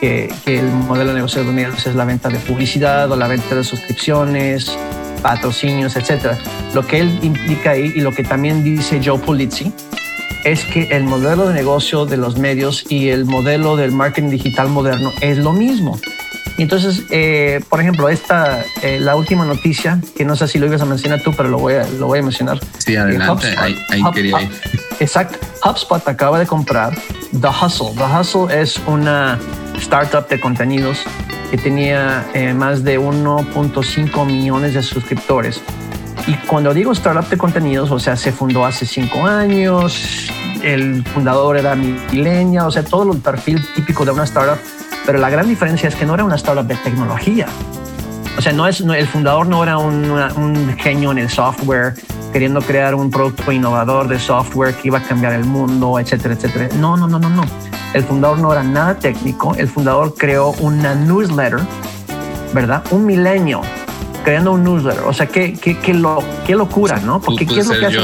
[0.00, 3.16] que, que, el modelo de negocio de los medios es la venta de publicidad o
[3.16, 4.78] la venta de suscripciones,
[5.20, 6.36] patrocinios, etc.
[6.74, 9.72] Lo que él implica ahí y lo que también dice Joe Pulizzi
[10.44, 14.68] es que el modelo de negocio de los medios y el modelo del marketing digital
[14.68, 15.98] moderno es lo mismo.
[16.56, 20.66] Y entonces, eh, por ejemplo, esta, eh, la última noticia, que no sé si lo
[20.66, 22.60] ibas a mencionar tú, pero lo voy a, lo voy a mencionar.
[22.78, 24.50] Sí, adelante, HubSpot, ahí, ahí Hub, quería ir.
[25.00, 25.38] Exacto.
[25.64, 26.94] HubSpot acaba de comprar
[27.40, 27.94] The Hustle.
[27.96, 29.38] The Hustle es una
[29.78, 30.98] startup de contenidos
[31.50, 35.60] que tenía eh, más de 1.5 millones de suscriptores.
[36.26, 40.30] Y cuando digo startup de contenidos, o sea, se fundó hace cinco años,
[40.62, 44.58] el fundador era milenia, o sea, todo el perfil típico de una startup
[45.04, 47.46] pero la gran diferencia es que no era una startup de tecnología.
[48.38, 51.94] O sea, no es, no, el fundador no era un, un genio en el software
[52.32, 56.68] queriendo crear un producto innovador de software que iba a cambiar el mundo, etcétera, etcétera.
[56.78, 57.44] No, no, no, no, no.
[57.92, 59.54] El fundador no era nada técnico.
[59.54, 61.60] El fundador creó una newsletter,
[62.52, 62.82] ¿verdad?
[62.90, 63.60] Un milenio
[64.24, 65.04] creando un newsletter.
[65.04, 67.20] O sea, qué, qué, qué, lo, qué locura, ¿no?
[67.20, 68.00] Porque ¿qué es lo que hace?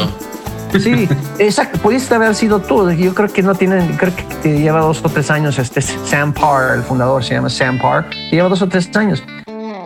[0.79, 1.09] Sí,
[1.39, 1.79] exacto.
[1.79, 2.89] Pudiste haber sido tú.
[2.93, 4.13] Yo creo que no tienen, creo
[4.43, 5.59] que lleva dos o tres años.
[5.59, 8.09] Este Sam Parr, el fundador, se llama Sam Parr.
[8.31, 9.25] Lleva dos o tres años.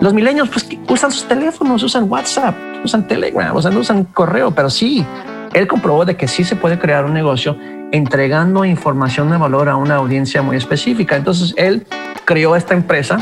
[0.01, 2.55] Los milenios, pues usan sus teléfonos, usan WhatsApp,
[2.85, 5.07] usan Telegram, o sea, no usan correo, pero sí,
[5.55, 7.57] él comprobó de que sí se puede crear un negocio
[7.93, 11.17] entregando información de valor a una audiencia muy específica.
[11.17, 11.87] Entonces, él
[12.25, 13.19] creó esta empresa.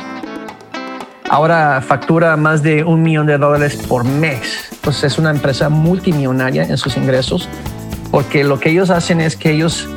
[1.32, 6.64] Ahora factura más de un millón de dólares por mes pues es una empresa multimillonaria
[6.64, 7.48] en sus ingresos,
[8.10, 9.88] porque lo que ellos hacen es que ellos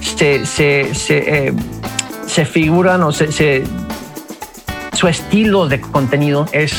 [0.00, 3.62] se, se, se, eh, figuran o se,
[4.92, 6.72] su estilo de contenido es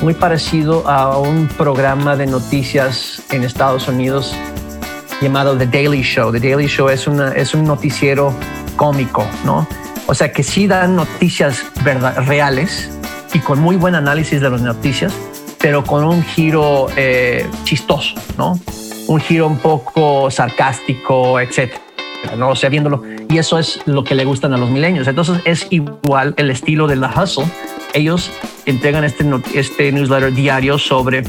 [0.00, 4.34] muy parecido a un programa de noticias en Estados Unidos
[5.20, 6.32] llamado The Daily Show.
[6.32, 8.34] The Daily Show es, una, es un noticiero
[8.74, 9.68] cómico, ¿no?
[10.08, 11.62] O sea que sí dan noticias
[12.26, 12.90] reales
[13.32, 15.12] y con muy buen análisis de las noticias,
[15.58, 18.58] pero con un giro eh, chistoso, ¿no?
[19.08, 21.80] Un giro un poco sarcástico, etcétera.
[22.36, 22.50] ¿no?
[22.50, 23.02] O sea, viéndolo.
[23.28, 25.08] Y eso es lo que le gustan a los milenios.
[25.08, 27.46] Entonces es igual el estilo de la hustle.
[27.94, 28.30] Ellos
[28.66, 29.24] entregan este,
[29.54, 31.24] este newsletter diario sobre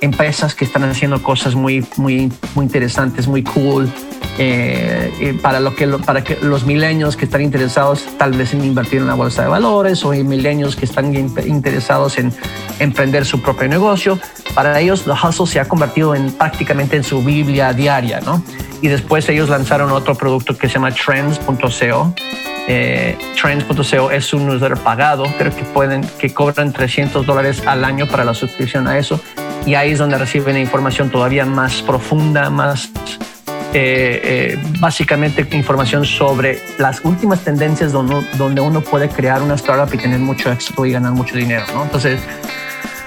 [0.00, 3.90] empresas que están haciendo cosas muy, muy, muy interesantes, muy cool,
[4.38, 9.00] eh, para, lo que, para que los milenios que están interesados tal vez en invertir
[9.00, 12.32] en la bolsa de valores o milenios que están interesados en
[12.78, 14.18] emprender su propio negocio.
[14.54, 18.42] Para ellos, The Hustle se ha convertido en prácticamente en su Biblia diaria, ¿no?
[18.80, 22.14] Y después ellos lanzaron otro producto que se llama Trends.co.
[22.68, 28.06] Eh, Trends.co es un newsletter pagado, creo que pueden, que cobran 300 dólares al año
[28.06, 29.20] para la suscripción a eso
[29.66, 32.90] y ahí es donde reciben información todavía más profunda, más
[33.74, 34.20] eh,
[34.54, 39.98] eh, básicamente información sobre las últimas tendencias donde, donde uno puede crear una startup y
[39.98, 41.84] tener mucho éxito y ganar mucho dinero, ¿no?
[41.84, 42.18] Entonces,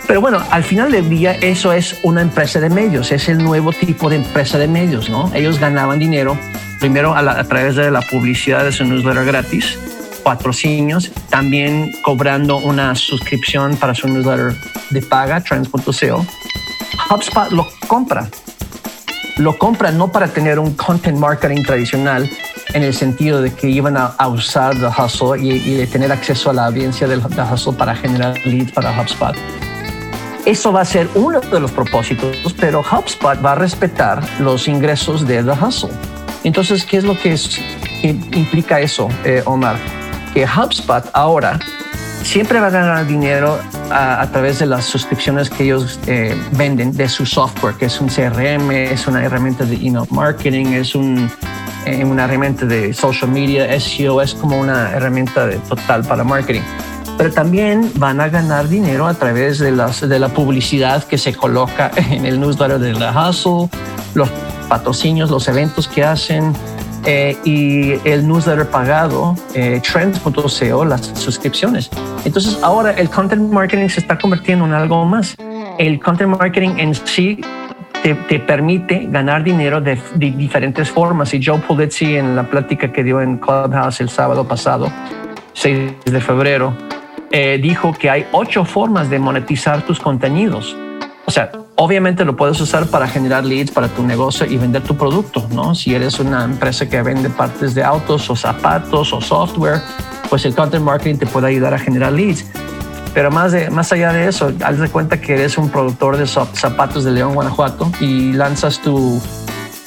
[0.05, 3.73] pero bueno, al final del día eso es una empresa de medios, es el nuevo
[3.73, 5.31] tipo de empresa de medios, ¿no?
[5.33, 6.37] Ellos ganaban dinero
[6.79, 9.79] primero a, través de la publicidad de su newsletter gratis,
[10.23, 14.53] patrocinios, también cobrando una suscripción para su newsletter
[14.91, 16.25] de paga, trends.co.
[17.09, 18.29] HubSpot lo compra
[19.41, 22.29] lo compran no para tener un content marketing tradicional
[22.73, 26.53] en el sentido de que iban a, usar The Hustle y, de tener acceso a
[26.53, 29.35] la audiencia del The Hustle para generar leads para HubSpot.
[30.45, 35.27] Eso va a ser uno de los propósitos, pero HubSpot va a respetar los ingresos
[35.27, 35.91] de The Hustle.
[36.43, 37.35] Entonces, ¿qué es lo que,
[38.03, 39.75] implica eso, eh, Omar?
[40.33, 41.59] Que HubSpot ahora
[42.23, 43.59] siempre va a ganar dinero
[43.89, 48.07] a, través de las suscripciones que ellos eh, venden de su software, que es un
[48.07, 54.21] CRM, es una herramienta de email marketing, es eh, una herramienta de social media, SEO,
[54.21, 56.61] es como una herramienta total para marketing.
[57.17, 61.33] Pero también van a ganar dinero a través de, las, de la publicidad que se
[61.33, 63.69] coloca en el newsletter de la Hustle,
[64.13, 64.29] los
[64.69, 66.53] patrocinios, los eventos que hacen,
[67.05, 71.89] eh, y el newsletter pagado, eh, trends.co, las suscripciones.
[72.25, 75.35] Entonces ahora el content marketing se está convirtiendo en algo más.
[75.77, 77.41] El content marketing en sí
[78.03, 81.33] te, te permite ganar dinero de, diferentes formas.
[81.33, 84.91] Y Joe Pulizzi en la plática que dio en Clubhouse el sábado pasado,
[85.53, 86.73] 6 de febrero,
[87.31, 90.75] eh, dijo que hay ocho formas de monetizar tus contenidos.
[91.25, 91.51] O sea,
[91.83, 95.73] Obviamente lo puedes usar para generar leads para tu negocio y vender tu producto, ¿no?
[95.73, 99.81] Si eres una empresa que vende partes de autos o zapatos o software,
[100.29, 102.45] pues el content marketing te puede ayudar a generar leads.
[103.15, 106.27] Pero más, de, más allá de eso, haz de cuenta que eres un productor de
[106.27, 109.19] zapatos de León, Guanajuato y lanzas tu,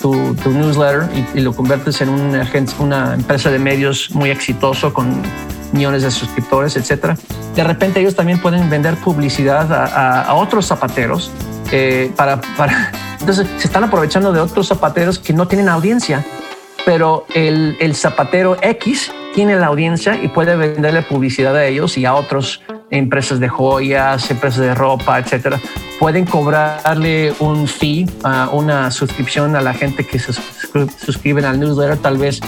[0.03, 2.45] tu, newsletter y, lo conviertes en una,
[2.80, 5.22] una empresa de medios muy exitoso con
[5.70, 7.16] millones de suscriptores, etcétera.
[7.55, 11.30] De repente ellos también pueden vender publicidad a otros zapateros
[11.77, 12.41] eh, para,
[13.18, 16.25] entonces se están aprovechando de otros zapateros que no tienen audiencia,
[16.87, 22.05] pero el, el zapatero X tiene la audiencia y puede venderle publicidad a ellos y
[22.07, 22.62] a otros
[22.93, 25.61] empresas de joyas, empresas de ropa, etcétera,
[25.99, 28.07] pueden cobrarle un fee,
[28.53, 32.41] una suscripción a la gente que se suscriben al newsletter, tal vez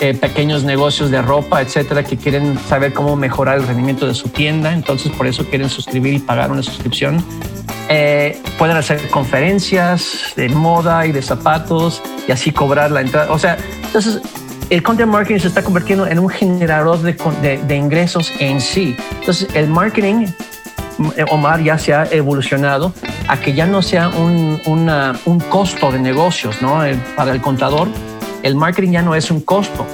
[0.00, 4.30] eh, pequeños negocios de ropa, etcétera, que quieren saber cómo mejorar el rendimiento de su
[4.30, 7.22] tienda, entonces por eso quieren suscribir y pagar una suscripción.
[7.90, 13.30] Eh, pueden hacer conferencias de moda y de zapatos y así cobrar la entrada.
[13.30, 14.22] O sea, entonces
[14.70, 18.96] el content marketing se está convirtiendo en un generador de, ingresos en sí.
[19.18, 20.28] Entonces el marketing,
[21.16, 22.94] eh, Omar, ya se ha evolucionado
[23.28, 26.80] a que ya no sea un, un costo de negocios ¿no?
[27.16, 27.88] para el contador.
[28.42, 29.86] El marketing ya no es un costo.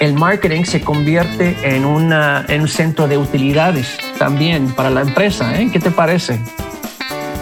[0.00, 5.58] El marketing se convierte en, una, en un centro de utilidades también para la empresa.
[5.60, 5.70] ¿eh?
[5.72, 6.38] ¿Qué te parece?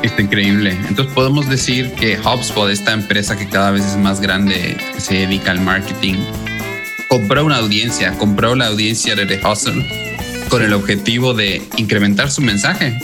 [0.02, 0.76] Está increíble.
[0.88, 5.14] Entonces podemos decir que HubSpot, esta empresa que cada vez es más grande, que se
[5.14, 6.14] dedica al marketing,
[7.08, 9.84] compró una audiencia, compró la audiencia de The Hustle
[10.48, 12.96] con el objetivo de incrementar su mensaje.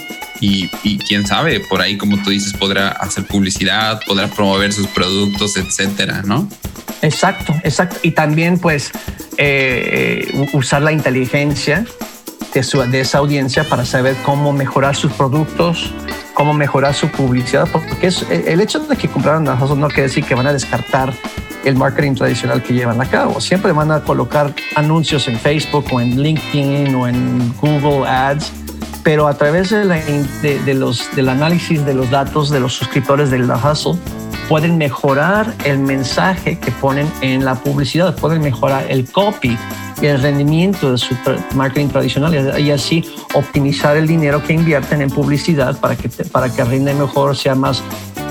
[0.47, 5.57] Y, quién sabe, por ahí, como tú dices, podrá hacer publicidad, podrá promover sus productos,
[5.57, 6.49] etcétera, ¿no?
[7.01, 7.97] Exacto, exacto.
[8.03, 8.91] Y también, pues,
[9.39, 11.87] eh, eh, usar la inteligencia
[12.53, 15.91] de, su, de esa audiencia para saber cómo mejorar sus productos,
[16.35, 20.25] cómo mejorar su publicidad, porque es, el hecho de que compraron a no quiere decir
[20.25, 21.15] que van a descartar
[21.65, 23.41] el marketing tradicional que llevan a cabo.
[23.41, 28.53] Siempre van a colocar anuncios en Facebook o en LinkedIn o en Google Ads,
[29.05, 29.85] pero a través de,
[30.43, 33.95] de, los, del análisis de los datos de los suscriptores del Hustle,
[34.49, 39.57] pueden mejorar el mensaje que ponen en la publicidad, pueden mejorar el copy
[40.07, 41.15] el rendimiento de su
[41.55, 46.65] marketing tradicional y así optimizar el dinero que invierten en publicidad para que, para que
[46.65, 47.83] rinde mejor, sea más,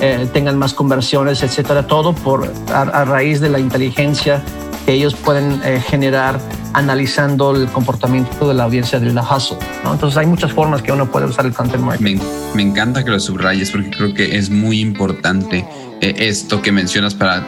[0.01, 1.88] eh, tengan más conversiones, etcétera.
[1.88, 4.43] Todo por, a, raíz de la inteligencia
[4.86, 6.39] que ellos pueden eh, generar
[6.74, 9.57] analizando el comportamiento de la audiencia de la hustle.
[9.89, 12.17] Entonces hay muchas formas que uno puede usar el content marketing.
[12.55, 15.65] Me, encanta que lo subrayes porque creo que es muy importante
[16.01, 17.43] eh, esto que mencionas para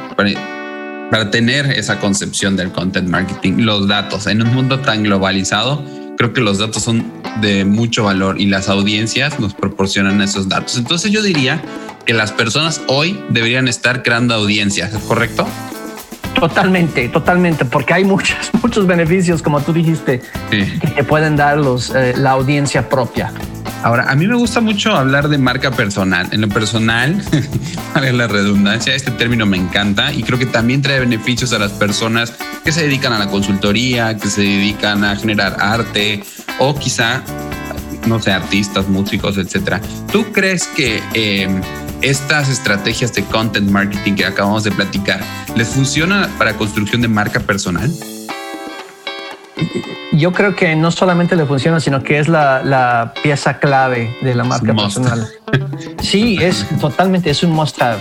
[1.09, 4.27] para tener esa concepción del content marketing, los datos.
[4.27, 5.83] En un mundo tan globalizado,
[6.17, 7.11] creo que los datos son
[7.41, 10.77] de mucho valor y las audiencias nos proporcionan esos datos.
[10.77, 11.61] Entonces yo diría
[12.05, 15.47] que las personas hoy deberían estar creando audiencias, ¿es correcto?
[16.35, 21.93] Totalmente, totalmente, porque hay muchos, muchos beneficios, como tú dijiste, que te pueden dar los,
[21.95, 23.31] eh, la audiencia propia.
[23.83, 26.27] Ahora, a mí me gusta mucho hablar de marca personal.
[26.31, 27.23] En lo personal,
[27.93, 31.71] vale la redundancia, este término me encanta y creo que también trae beneficios a las
[31.71, 32.33] personas
[32.63, 36.23] que se dedican a la consultoría, que se dedican a generar arte
[36.57, 37.21] o quizá,
[38.07, 39.79] no sé, artistas, músicos, etcétera.
[40.11, 41.61] ¿Tú crees que em,
[42.05, 45.21] estas estrategias de content marketing que acabamos de platicar
[45.55, 47.91] les funcionan para construcción de marca personal?
[50.11, 54.43] yo creo que no solamente le funciona, sino que es la, pieza clave de la
[54.43, 55.27] marca personal.
[56.01, 57.99] Sí, es totalmente, es un must have.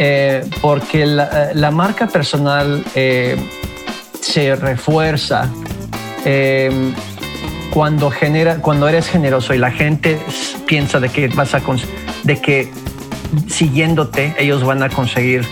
[0.00, 3.36] Eh, porque la, marca personal eh,
[4.20, 5.48] se refuerza
[6.24, 6.92] eh,
[7.70, 10.18] cuando genera, cuando eres generoso y la gente
[10.66, 11.60] piensa de que vas a
[12.24, 12.70] de que
[13.48, 15.46] siguiéndote ellos van a conseguir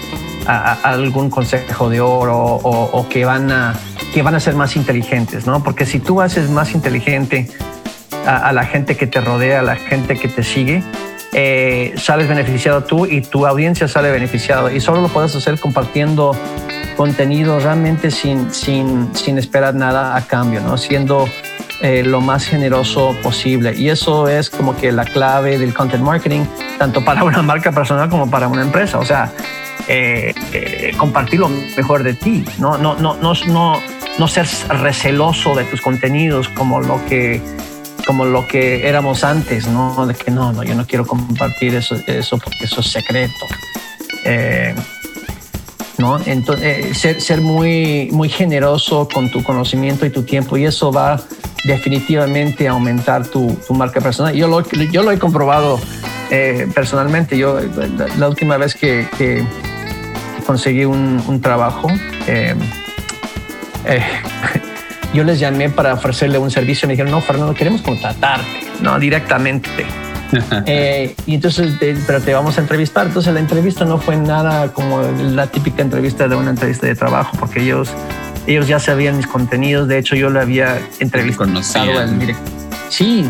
[0.47, 3.75] algún consejo de oro o que van a
[4.17, 5.63] que van a ser más inteligentes, ¿no?
[5.63, 7.51] Porque si tú haces más inteligente
[8.27, 10.83] a, la gente que te rodea, a la gente que te sigue,
[11.35, 14.71] eh, sales beneficiado tú y tu audiencia sale beneficiado.
[14.71, 16.35] Y solo lo puedes hacer compartiendo
[16.97, 20.79] contenido realmente sin, sin, sin esperar nada a cambio, ¿no?
[20.79, 21.29] Siendo
[21.81, 23.75] eh, lo más generoso posible.
[23.77, 26.45] Y eso es como que la clave del content marketing,
[26.79, 28.99] tanto para una marca personal como para una empresa.
[28.99, 29.33] O sea,
[29.89, 30.35] eh,
[30.97, 33.81] compartir lo mejor de ti, no, no, no, no, no
[34.19, 37.41] no ser receloso de tus contenidos como lo que
[38.07, 40.07] como lo que éramos antes, ¿no?
[40.07, 43.47] De que no, no, yo no quiero compartir eso, eso porque eso es secreto.
[44.25, 44.77] Eh,
[45.99, 46.21] ¿no?
[46.25, 51.21] Entonces, eh, ser, muy, muy generoso con tu conocimiento y tu tiempo y eso va
[51.67, 54.35] definitivamente aumentar tu, marca personal.
[54.35, 55.81] Yo lo, yo lo he comprobado
[56.31, 57.37] eh, personalmente.
[57.37, 57.59] Yo,
[58.19, 59.45] la, última vez que,
[60.47, 61.89] conseguí un, trabajo,
[62.27, 62.55] eh,
[65.13, 68.47] yo les llamé para ofrecerle un servicio y me dijeron, no, Fernando, queremos contratarte,
[68.81, 69.87] no, directamente.
[70.67, 73.07] Eh, y entonces, pero te vamos a entrevistar.
[73.07, 77.37] Entonces la entrevista no fue nada como la típica entrevista de una entrevista de trabajo,
[77.39, 77.91] porque ellos,
[78.47, 79.89] ellos ya sabían mis contenidos.
[79.89, 82.47] De hecho, yo le había entrevistado al director.
[82.89, 83.29] Sí,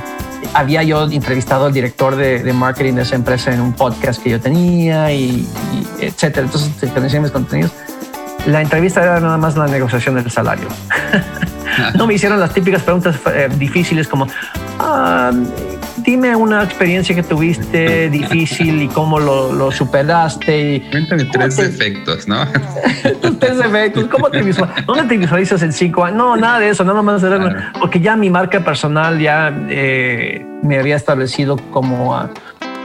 [0.54, 4.40] había yo entrevistado al director de, marketing de esa empresa en un podcast que yo
[4.40, 5.46] tenía y,
[6.00, 6.46] y etcétera.
[6.46, 7.72] Entonces, te conocían mis contenidos
[8.46, 10.68] la entrevista era nada más la negociación del salario.
[11.94, 14.26] no me hicieron las típicas preguntas eh, difíciles como,
[14.78, 15.32] ah,
[16.06, 20.82] dime una experiencia que tuviste difícil y cómo lo, superaste.
[20.92, 22.46] Cuéntame tres defectos, ¿no?
[23.40, 24.06] tres defectos.
[24.06, 24.86] ¿Cómo te visualizas?
[24.86, 26.16] ¿Dónde te visualizas en cinco años?
[26.16, 27.22] No, nada de eso, nada más
[27.80, 32.30] porque ya mi marca personal ya eh, me había establecido como...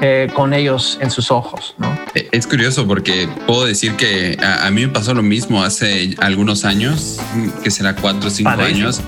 [0.04, 1.76] Eh, con ellos en sus ojos.
[1.78, 1.96] ¿no?
[2.16, 6.66] Eh, es curioso porque puedo decir que a, mí me pasó lo mismo hace algunos
[6.66, 7.20] años,
[7.64, 9.00] que será cuatro o cinco años.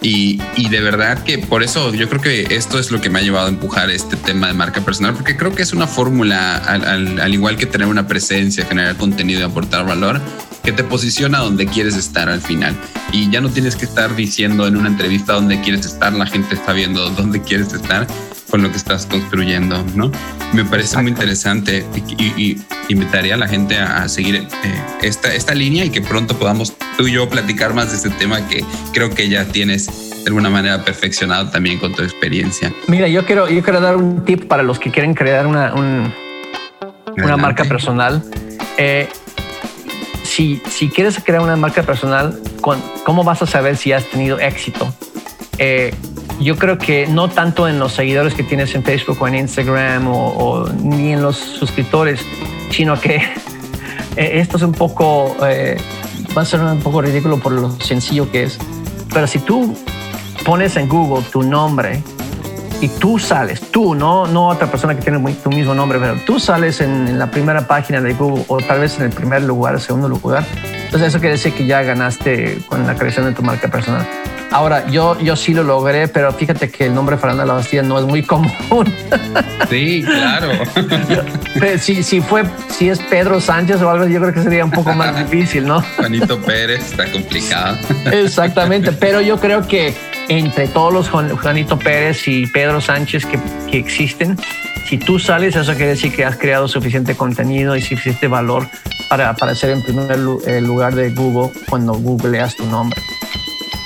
[0.00, 0.38] Y,
[0.68, 3.46] de verdad que por eso yo creo que esto es lo que me ha llevado
[3.46, 7.34] a empujar este tema de marca personal, porque creo que es una fórmula, al, al,
[7.34, 10.20] igual que tener una presencia, generar contenido y aportar valor,
[10.62, 12.76] que te posiciona donde quieres estar al final.
[13.12, 16.54] Y ya no tienes que estar diciendo en una entrevista dónde quieres estar, la gente
[16.54, 18.06] está viendo dónde quieres estar,
[18.50, 20.10] con lo que estás construyendo, ¿no?
[20.52, 21.84] Me parece muy interesante
[22.18, 24.46] y, invitaría a la gente a, seguir eh,
[25.02, 28.48] esta, esta línea y que pronto podamos tú y yo platicar más de este tema
[28.48, 32.72] que creo que ya tienes de alguna manera perfeccionado también con tu experiencia.
[32.86, 37.36] Mira, yo quiero, yo quiero dar un tip para los que quieren crear una, una
[37.36, 38.24] marca personal.
[38.78, 39.08] Eh,
[40.24, 42.40] si, si quieres crear una marca personal,
[43.04, 44.94] ¿cómo vas a saber si has tenido éxito?
[45.58, 45.92] Eh,
[46.40, 50.06] yo creo que no tanto en los seguidores que tienes en Facebook o en Instagram
[50.08, 52.20] o, ni en los suscriptores,
[52.70, 53.16] sino que
[54.16, 55.76] eh, esto es un poco, eh,
[56.36, 58.58] va a ser un poco ridículo por lo sencillo que es.
[59.12, 59.76] Pero si tú
[60.44, 62.02] pones en Google tu nombre
[62.80, 66.38] y tú sales, tú, no, no otra persona que tiene tu mismo nombre, pero tú
[66.38, 69.80] sales en, en la primera página de Google o tal vez en el primer lugar,
[69.80, 70.44] segundo lugar,
[70.84, 74.06] entonces eso quiere decir que ya ganaste con la creación de tu marca personal.
[74.50, 77.98] Ahora, yo, yo sí lo logré, pero fíjate que el nombre Fernanda La Bastilla no
[77.98, 78.50] es muy común.
[79.68, 80.52] Sí, claro.
[81.78, 84.94] si, si, fue, si es Pedro Sánchez o algo, yo creo que sería un poco
[84.94, 85.82] más difícil, ¿no?
[85.96, 87.76] Juanito Pérez, está complicado.
[88.10, 89.94] Exactamente, pero yo creo que
[90.28, 93.38] entre todos los Juanito Pérez y Pedro Sánchez que,
[93.70, 94.38] que existen,
[94.88, 98.66] si tú sales, eso quiere decir que has creado suficiente contenido y suficiente valor
[99.10, 102.98] para aparecer en primer lugar de Google cuando googleas tu nombre.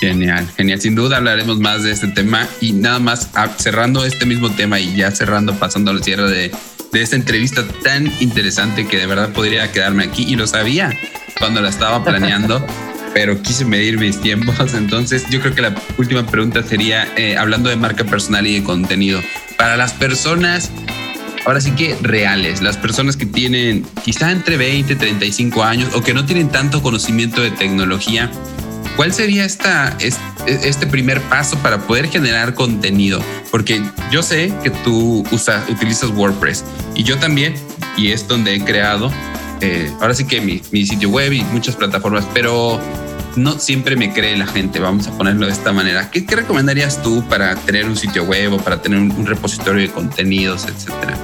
[0.00, 0.80] Genial, genial.
[0.80, 4.80] Sin duda hablaremos más de este tema y nada más ah, cerrando este mismo tema
[4.80, 6.50] y ya cerrando, pasando al cierre de,
[6.92, 10.92] de esta entrevista tan interesante que de verdad podría quedarme aquí y lo sabía
[11.38, 12.64] cuando la estaba planeando.
[13.14, 14.74] pero quise medir mis tiempos.
[14.74, 18.64] Entonces, yo creo que la última pregunta sería, eh, hablando de marca personal y de
[18.64, 19.20] contenido,
[19.58, 20.70] para las personas,
[21.44, 26.02] ahora sí que reales, las personas que tienen quizá entre 20 y 35 años o
[26.02, 28.30] que no tienen tanto conocimiento de tecnología,
[28.96, 29.96] ¿cuál sería esta,
[30.46, 33.20] este primer paso para poder generar contenido?
[33.50, 35.24] Porque yo sé que tú
[35.68, 36.64] utilizas WordPress
[36.94, 37.54] y yo también,
[37.96, 39.10] y es donde he creado,
[39.62, 42.80] eh, ahora sí que mi, sitio web y muchas plataformas, pero
[43.36, 46.10] no siempre me cree la gente, vamos a ponerlo de esta manera.
[46.10, 50.66] ¿Qué, recomendarías tú para tener un sitio web o para tener un, repositorio de contenidos,
[50.66, 51.16] etcétera?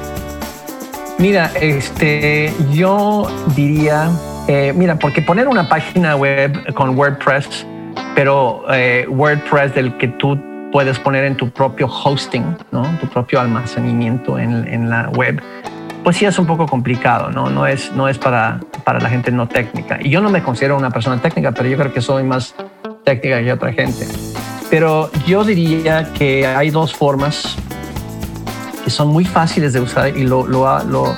[1.18, 4.08] Mira, este, yo diría,
[4.48, 7.66] eh, mira, porque poner una página web con WordPress,
[8.14, 10.38] pero eh, WordPress del que tú
[10.72, 12.82] puedes poner en tu propio hosting, ¿no?
[13.00, 15.40] Tu propio almacenamiento en, en la web
[16.02, 17.50] pues sí es un poco complicado, ¿no?
[17.50, 19.98] No es, no es para, para la gente no técnica.
[20.00, 22.54] Y yo no me considero una persona técnica, pero yo creo que soy más
[23.04, 24.06] técnica que otra gente.
[24.70, 27.56] Pero yo diría que hay dos formas
[28.84, 31.14] que son muy fáciles de usar y lo, lo, lo,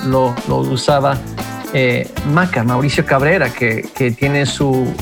[0.48, 1.16] lo usaba
[1.72, 4.92] eh, Maca, Mauricio Cabrera, que, tiene su...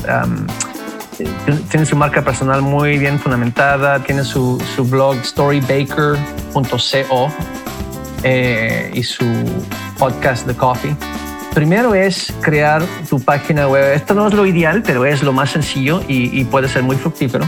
[1.69, 7.31] tiene su marca personal muy bien fundamentada, tiene su, su blog storybaker.co
[8.23, 9.25] eh, y su
[9.97, 10.95] podcast The Coffee.
[11.53, 13.93] Primero es crear tu página web.
[13.93, 17.45] Esto no es lo ideal, pero es lo más sencillo y, puede ser muy fructífero.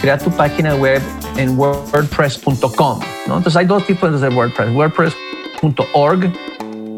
[0.00, 1.02] Crear tu página web
[1.36, 3.00] en wordpress.com.
[3.26, 3.36] ¿no?
[3.36, 4.74] Entonces hay dos tipos de WordPress.
[4.74, 6.32] WordPress.org,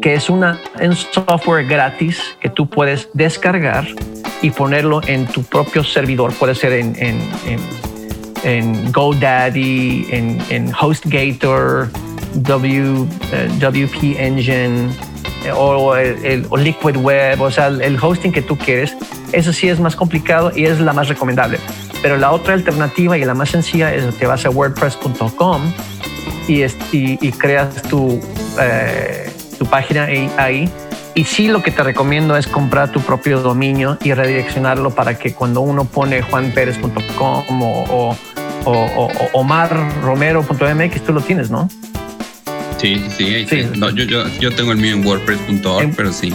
[0.03, 3.87] que es una, un software gratis que tú puedes descargar
[4.41, 6.33] y ponerlo en tu propio servidor.
[6.33, 7.21] Puede ser en, en,
[8.43, 11.89] en, GoDaddy, en, HostGator,
[12.33, 14.89] w, eh, WP Engine
[15.45, 18.97] eh, o, el, Liquid Web, o sea, el hosting que tú quieres,
[19.31, 21.59] eso sí es más complicado y es la más recomendable.
[22.01, 25.61] Pero la otra alternativa y la más sencilla es que vas a wordpress.com
[26.49, 28.19] y, y, creas tu,
[28.59, 29.32] eh,
[29.63, 30.07] tu página
[30.37, 30.69] ahí.
[31.15, 35.33] Y sí lo que te recomiendo es comprar tu propio dominio y redireccionarlo para que
[35.33, 38.17] cuando uno pone juanperez.com o, o,
[38.65, 41.69] o, o omarromero.mx tú lo tienes, ¿no?
[42.77, 43.69] Sí, sí, sí.
[43.77, 46.33] No, yo, yo, yo, tengo el mío en WordPress.org, pero sí.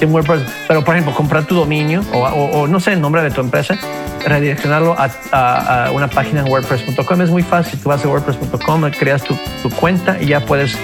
[0.00, 3.32] En WordPress, pero por ejemplo, comprar tu dominio o, o, no sé el nombre de
[3.32, 3.76] tu empresa,
[4.24, 7.80] redireccionarlo a, a, una página en WordPress.com es muy fácil.
[7.80, 10.78] Tú vas a WordPress.com, creas tu, tu, cuenta y ya puedes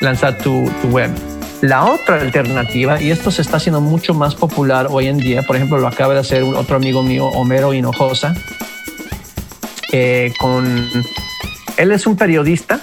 [0.00, 1.10] lanzar tu, tu web.
[1.62, 5.54] La otra alternativa, y esto se está haciendo mucho más popular hoy en día, por
[5.54, 8.34] ejemplo, lo acaba de hacer otro amigo mío, Homero Hinojosa,
[9.92, 10.90] eh, con
[11.76, 12.80] él es un periodista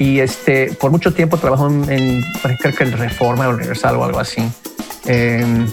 [0.00, 2.24] y este, por mucho tiempo trabajó en,
[2.60, 4.42] creo que en Reforma Universal o algo así.
[5.06, 5.68] Em,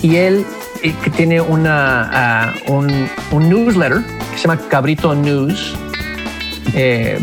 [0.00, 0.46] y él
[0.82, 5.76] eh, que tiene una, ah, un, un, newsletter que se llama cabritonews.com.
[6.74, 7.22] Eh,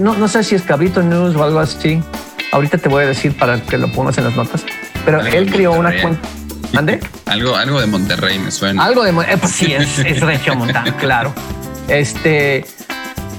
[0.00, 2.02] no, no sé si es cabrito news o algo así.
[2.52, 4.64] Ahorita te voy a decir para que lo pongas en las notas.
[5.04, 6.28] Pero él creó una cuenta.
[6.76, 7.00] ¿Ande?
[7.26, 8.84] Algo, algo de Monterrey me suena.
[8.84, 11.32] Algo de eh, pues sí, es, es región montana, claro.
[11.88, 12.64] Este,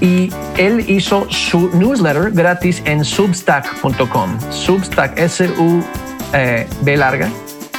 [0.00, 4.38] y él hizo su newsletter gratis en substack.com.
[4.50, 7.28] Substack, S-U-B larga,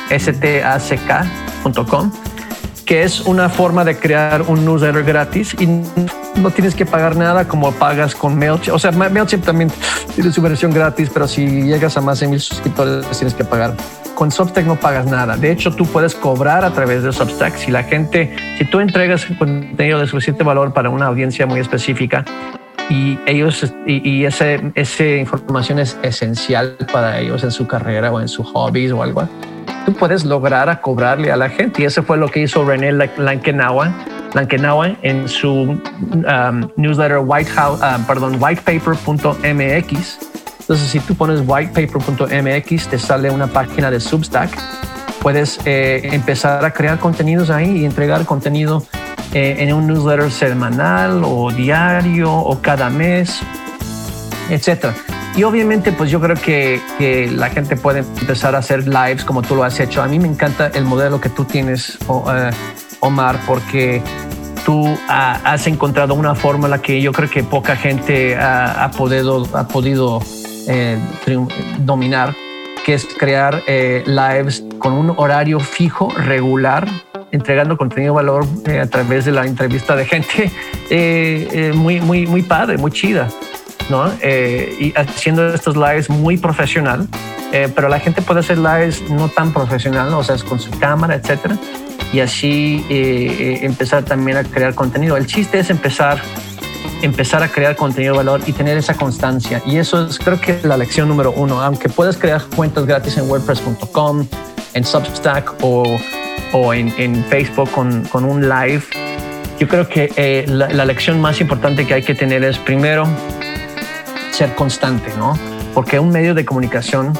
[0.09, 2.11] S-T-A-C-K.com,
[2.85, 5.67] que es una forma de crear un newsletter gratis y
[6.39, 8.75] no tienes que pagar nada como pagas con MailChimp.
[8.75, 9.71] O sea, MailChimp también
[10.13, 13.75] tiene su versión gratis, pero si llegas a más de mil suscriptores tienes que pagar
[14.15, 15.35] con Substack no pagas nada.
[15.35, 17.55] De hecho, tú puedes cobrar a través de Substack.
[17.57, 22.23] Si la gente, si tú entregas contenido de suficiente valor para una audiencia muy específica
[22.89, 28.43] y ellos y, esa información es esencial para ellos en su carrera o en su
[28.43, 29.27] hobbies o algo,
[29.85, 31.83] tú puedes lograr a cobrarle a la gente.
[31.83, 33.93] Y eso fue lo que hizo René Lankenawa,
[34.33, 40.19] Lankenawa en su um, newsletter White House, uh, perdón, whitepaper.mx
[40.67, 44.49] entonces, si tú pones whitepaper.mx, te sale una página de Substack.
[45.21, 48.83] Puedes eh, empezar a crear contenidos ahí y entregar contenido
[49.31, 53.41] eh, en un newsletter semanal o diario o cada mes,
[54.49, 54.87] etc.
[55.37, 59.41] Y obviamente, pues yo creo que, que, la gente puede empezar a hacer lives como
[59.41, 60.01] tú lo has hecho.
[60.01, 61.97] A mí me encanta el modelo que tú tienes,
[62.29, 62.51] eh,
[63.01, 64.01] Omar, porque
[64.65, 69.67] tú ah, has encontrado una fórmula que yo creo que poca gente ha, podido, ha
[69.67, 70.21] podido
[70.69, 70.97] eh,
[71.79, 72.33] dominar,
[72.85, 76.87] que es crear eh, lives con un horario fijo, regular,
[77.33, 78.45] entregando contenido de valor
[78.81, 80.51] a través de la entrevista de gente
[81.75, 83.27] muy, muy, muy padre, muy chida,
[83.89, 84.11] ¿no?
[84.23, 87.07] y haciendo estos lives muy profesional,
[87.51, 91.15] pero la gente puede hacer lives no tan profesional, o sea, es con su cámara,
[91.15, 91.57] etcétera,
[92.11, 92.85] y así
[93.61, 95.17] empezar también a crear contenido.
[95.17, 96.21] El chiste es empezar
[97.01, 99.61] empezar a crear contenido de valor y tener esa constancia.
[99.65, 101.61] Y eso es creo que la lección número uno.
[101.61, 104.27] Aunque puedas crear cuentas gratis en wordpress.com,
[104.73, 105.83] en Substack o,
[106.53, 108.83] o en, en, Facebook con, con, un live,
[109.59, 113.07] yo creo que eh, la, la, lección más importante que hay que tener es primero
[114.35, 115.37] ser constante, ¿no?
[115.73, 117.13] Porque un medio de comunicación,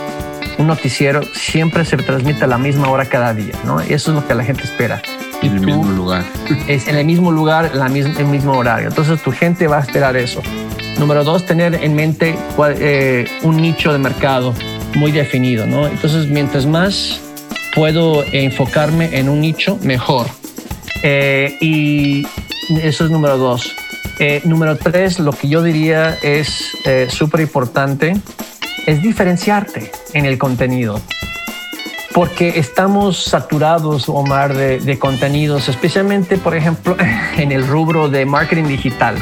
[0.58, 3.82] un noticiero, siempre se transmite a la misma hora cada día, ¿no?
[3.82, 5.02] Y eso es lo que la gente espera
[5.42, 6.24] en el mismo lugar.
[6.68, 8.90] Es en el mismo lugar, en la misma, el mismo horario.
[8.90, 10.42] Entonces tu gente va a esperar eso.
[11.00, 12.38] Número dos, tener en mente
[12.80, 14.54] eh, un nicho de mercado
[14.96, 15.88] muy definido, ¿no?
[15.88, 17.20] Entonces, mientras más
[17.74, 20.28] puedo enfocarme en un nicho, mejor.
[21.04, 22.26] Eh, y
[22.82, 23.76] eso es número dos.
[24.20, 26.78] Eh, número tres, lo que yo diría es
[27.10, 28.14] súper importante,
[28.86, 31.02] es diferenciarte en el contenido
[32.16, 36.96] porque estamos saturados, Omar, de, contenidos, especialmente, por ejemplo,
[37.38, 39.18] en el rubro de marketing digital.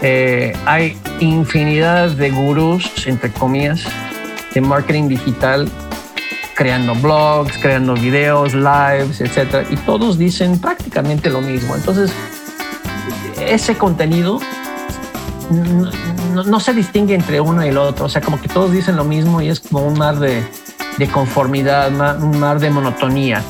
[0.00, 3.84] Eh, hay infinidad de gurús, entre comillas,
[4.54, 5.68] de marketing digital,
[6.54, 9.66] creando blogs, creando videos, lives, etc.
[9.70, 11.76] Y todos dicen prácticamente lo mismo.
[11.76, 12.10] Entonces,
[13.52, 14.40] ese contenido
[15.50, 18.06] no, no se distingue entre uno y el otro.
[18.06, 20.42] O sea, como que todos dicen lo mismo y es como un mar de
[20.98, 21.90] de conformidad,
[22.22, 23.42] un mar de monotonía,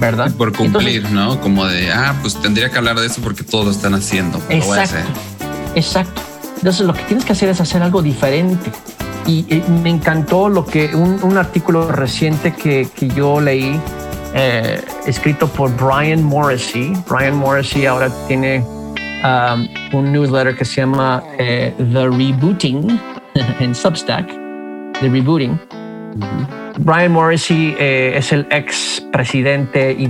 [0.00, 0.30] ¿verdad?
[0.32, 1.40] por cumplir, ¿no?
[1.40, 4.40] Como de, ah, pues tendría que hablar de eso porque todos lo están haciendo.
[4.48, 4.96] exacto,
[5.74, 6.22] exacto.
[6.56, 8.72] Entonces lo que tienes que hacer es hacer algo diferente.
[9.26, 13.78] Y, me encantó lo que un, artículo reciente que, que yo leí,
[14.34, 16.94] eh, escrito por Brian Morrissey.
[17.08, 18.64] Brian Morrissey ahora tiene
[19.24, 23.00] um, un newsletter que se llama eh, The Rebooting
[23.60, 24.26] en Substack,
[25.00, 25.58] The Rebooting
[26.78, 30.04] Brian Morrissey eh, es el ex presidente y,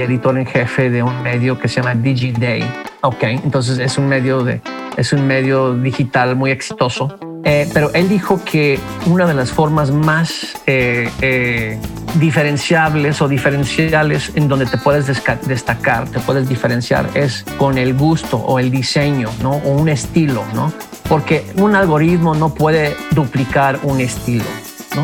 [0.00, 2.62] editor en jefe de un medio que se llama DigiDay.
[3.02, 4.60] Ok, entonces es un medio de,
[4.96, 7.18] es un medio digital muy exitoso.
[7.44, 11.78] Eh, pero él dijo que una de las formas más eh,
[12.14, 18.38] diferenciables o diferenciales en donde te puedes destacar, te puedes diferenciar es con el gusto
[18.38, 19.56] o el diseño, ¿no?
[19.56, 20.72] O un estilo, ¿no?
[21.08, 24.44] Porque un algoritmo no puede duplicar un estilo.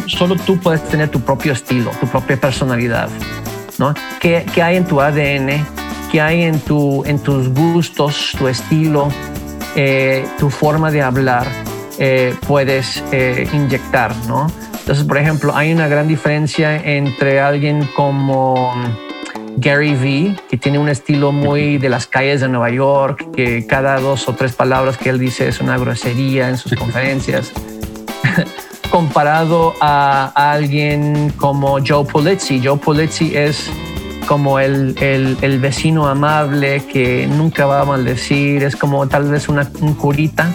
[0.06, 3.08] Solo tú puedes tener tu propio estilo, tu propia personalidad,
[3.78, 3.92] ¿no?
[4.20, 5.66] ¿Qué, hay en tu ADN?
[6.12, 9.08] ¿Qué hay en, tu, en tus gustos, tu estilo,
[9.74, 11.46] eh, tu forma de hablar?
[12.02, 14.50] Eh, puedes eh, inyectar, ¿no?
[14.80, 18.72] Entonces, por ejemplo, hay una gran diferencia entre alguien como
[19.58, 24.00] Gary Vee, que tiene un estilo muy de las calles de Nueva York, que cada
[24.00, 27.52] dos o tres palabras que él dice es una grosería en sus conferencias
[28.90, 32.62] comparado a, alguien como Joe Pulizzi.
[32.64, 33.70] Joe Pulizzi es
[34.26, 39.70] como el, el, vecino amable que nunca va a maldecir, es como tal vez una,
[39.80, 40.50] un curita.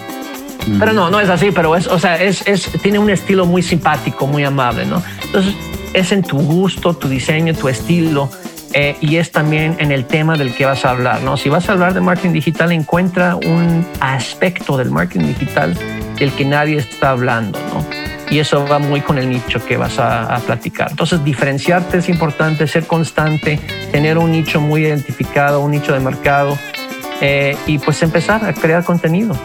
[0.78, 3.62] Pero no, no es así, pero es, o sea, es, es, tiene un estilo muy
[3.62, 5.02] simpático, muy amable, ¿no?
[5.24, 5.54] Entonces,
[5.94, 8.28] es en tu gusto, tu diseño, tu estilo.
[8.72, 11.36] Eh, y es también en el tema del que vas a hablar, ¿no?
[11.36, 15.78] Si vas a hablar de marketing digital, encuentra un aspecto del marketing digital
[16.18, 17.86] del que nadie está hablando, ¿no?
[18.30, 20.90] y eso va muy con el nicho que vas a, platicar.
[20.90, 23.60] Entonces, diferenciarte es importante, ser constante,
[23.92, 26.58] tener un nicho muy identificado, un nicho de mercado
[27.20, 29.36] eh, y pues empezar a crear contenido.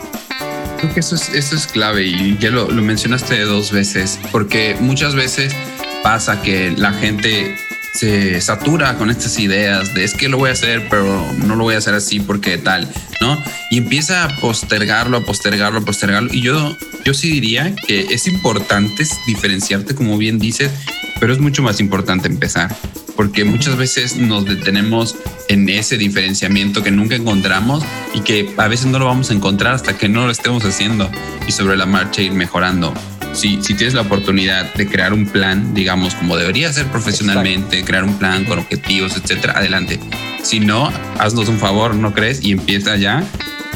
[0.82, 4.76] Creo que eso es, eso es clave y ya lo, lo mencionaste dos veces, porque
[4.80, 5.56] muchas veces
[6.02, 7.56] pasa que la gente
[7.94, 11.64] se satura con estas ideas de es que lo voy a hacer, pero no lo
[11.64, 12.90] voy a hacer así porque tal,
[13.20, 13.38] ¿no?
[13.70, 16.34] Y empieza a postergarlo, a postergarlo, a postergarlo.
[16.34, 20.72] Y yo, yo sí diría que es importante diferenciarte, como bien dices,
[21.20, 22.76] pero es mucho más importante empezar,
[23.16, 25.16] porque muchas veces nos detenemos
[25.50, 29.76] en ese diferenciamiento que nunca encontramos y que a veces no lo vamos a encontrar
[29.76, 31.12] hasta que no lo estemos haciendo
[31.48, 32.94] y sobre la marcha ir mejorando
[33.34, 38.18] si, tienes la oportunidad de crear un plan, digamos, como debería ser profesionalmente, crear un
[38.18, 40.00] plan con objetivos, etcétera, adelante.
[40.44, 42.44] Si no, haznos un favor, ¿no crees?
[42.44, 43.24] Y empieza ya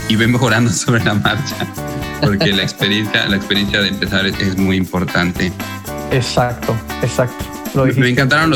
[0.10, 1.56] y ve mejorando sobre la marcha,
[2.22, 5.52] porque la experiencia, la experiencia de empezar es, muy importante.
[6.12, 7.46] Exacto, exacto.
[7.98, 8.56] Me encantaron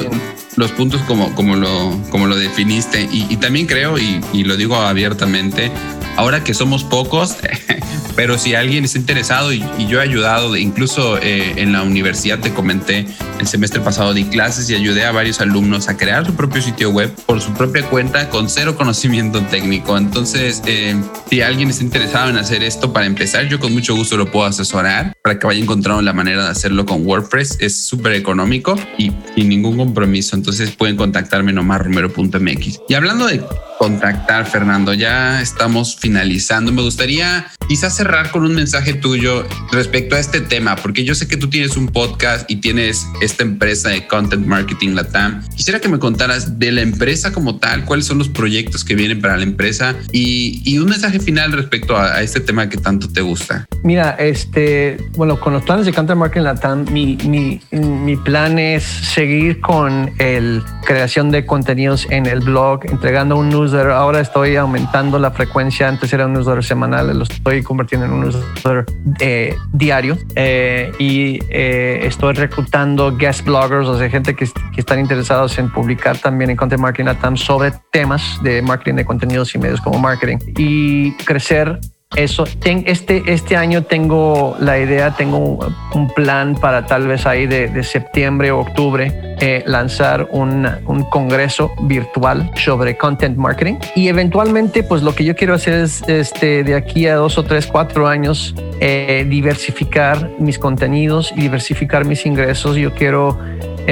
[0.55, 4.77] los, puntos como, como, lo, como lo definiste y, también creo, y, y lo digo
[4.77, 5.71] abiertamente,
[6.15, 7.35] ahora que somos pocos,
[8.15, 12.53] pero si alguien está interesado y, yo he ayudado, incluso eh, en la universidad te
[12.53, 13.05] comenté,
[13.39, 16.91] el semestre pasado di clases y ayudé a varios alumnos a crear su propio sitio
[16.91, 19.97] web por su propia cuenta con cero conocimiento técnico.
[19.97, 20.95] Entonces, eh,
[21.29, 24.45] si alguien está interesado en hacer esto para empezar, yo con mucho gusto lo puedo
[24.45, 27.57] asesorar para que vaya encontrando la manera de hacerlo con WordPress.
[27.59, 30.35] Es súper económico y sin ningún compromiso.
[30.35, 32.81] Entonces pueden contactarme en omarromero.mx.
[32.87, 33.41] Y hablando de
[33.79, 34.93] contactar, Fernando?
[34.93, 36.71] Ya estamos finalizando.
[36.71, 41.27] Me gustaría quizás cerrar con un mensaje tuyo respecto a este tema, porque yo sé
[41.27, 45.41] que tú tienes un podcast y tienes esta empresa de Content Marketing Latam.
[45.55, 49.21] Quisiera que me contaras de la empresa como tal, cuáles son los proyectos que vienen
[49.21, 53.65] para la empresa y, un mensaje final respecto a, este tema que tanto te gusta.
[53.83, 58.83] Mira, este, bueno, con los planes de Content Marketing Latam, mi, mi, mi plan es
[58.83, 63.91] seguir con el creación de contenidos en el blog, entregando un newsletter.
[63.91, 65.87] Ahora estoy aumentando la frecuencia.
[65.87, 68.85] Antes era un newsletter semanal, lo estoy convirtiendo en un newsletter
[69.19, 70.17] eh, diario.
[70.35, 75.69] Eh, y eh, estoy reclutando guest bloggers, o sea, gente que, que, están interesados en
[75.69, 79.99] publicar también en Content Marketing Latam sobre temas de marketing de contenidos y medios como
[79.99, 80.37] marketing.
[80.57, 81.79] Y crecer
[82.15, 82.45] eso.
[82.63, 85.59] este, este año tengo la idea, tengo
[85.93, 91.71] un plan para tal vez ahí de, septiembre o octubre eh, lanzar un, un, congreso
[91.83, 96.75] virtual sobre content marketing y eventualmente pues lo que yo quiero hacer es este, de
[96.75, 102.75] aquí a dos o tres, cuatro años eh, diversificar mis contenidos y diversificar mis ingresos.
[102.75, 103.37] Yo quiero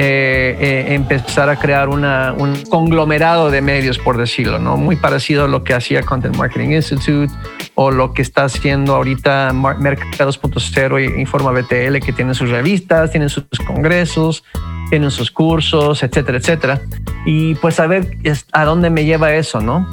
[0.00, 4.76] eh, eh, empezar a crear una, un conglomerado de medios, por decirlo, ¿no?
[4.76, 7.34] Muy parecido a lo que hacía Content Marketing Institute
[7.74, 13.10] o lo que está haciendo ahorita Mercados 2.0 e Informa BTL, que tienen sus revistas,
[13.10, 14.44] tienen sus congresos,
[14.88, 16.80] tienen sus cursos, etcétera, etcétera.
[17.26, 18.18] Y pues a ver
[18.52, 19.84] a dónde me lleva eso, ¿no?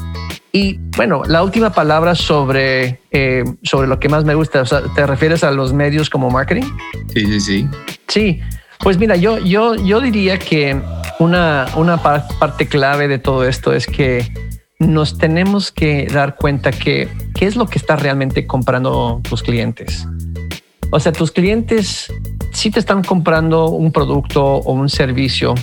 [0.52, 4.64] Y bueno, la última palabra sobre, eh, sobre lo que más me gusta,
[4.94, 6.70] ¿te refieres a los medios como marketing?
[7.12, 7.68] Sí, sí, sí.
[8.08, 8.42] Sí,
[8.86, 10.80] pues mira, yo, yo, yo diría que
[11.18, 14.32] una, una parte clave de todo esto es que
[14.78, 20.08] nos tenemos que dar cuenta que qué es lo que está realmente comprando tus clientes.
[20.92, 22.14] O sea, tus clientes
[22.52, 25.56] sí te están comprando un producto o un servicio,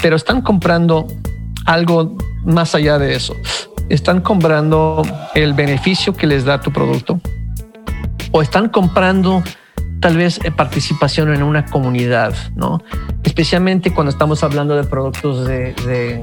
[0.00, 1.06] pero están comprando
[1.66, 2.16] algo
[2.46, 3.36] más allá de eso.
[3.90, 5.02] Están comprando
[5.34, 7.20] el beneficio que les da tu producto
[8.32, 9.42] o están comprando
[10.00, 12.82] tal vez eh, participación en una comunidad, ¿no?
[13.22, 16.22] Especialmente cuando estamos hablando de productos de, de,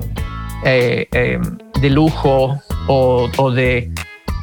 [0.64, 1.40] eh,
[1.80, 3.92] de lujo o, de,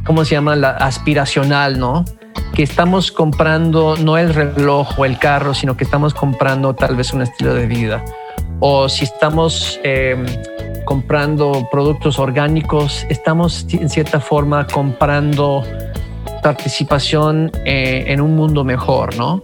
[0.05, 0.57] ¿cómo se llama?
[0.57, 2.05] La aspiracional, ¿no?
[2.55, 7.13] Que estamos comprando no el reloj o el carro, sino que estamos comprando tal vez
[7.13, 8.05] un estilo de vida.
[8.61, 9.79] O si estamos
[10.85, 15.63] comprando productos orgánicos, estamos en cierta forma comprando
[16.43, 19.41] participación eh, en un mundo mejor, ¿no?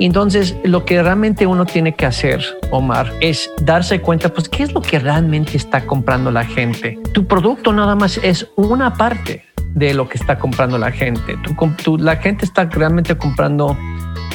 [0.00, 4.72] Entonces, lo que realmente uno tiene que hacer, Omar, es darse cuenta, pues, ¿qué es
[4.72, 6.98] lo que realmente está comprando la gente?
[7.12, 9.44] Tu producto nada más es una parte
[9.74, 11.36] de lo que está comprando la gente.
[11.84, 13.76] Tu, la gente está realmente comprando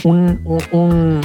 [0.03, 0.39] un,
[0.71, 1.21] un,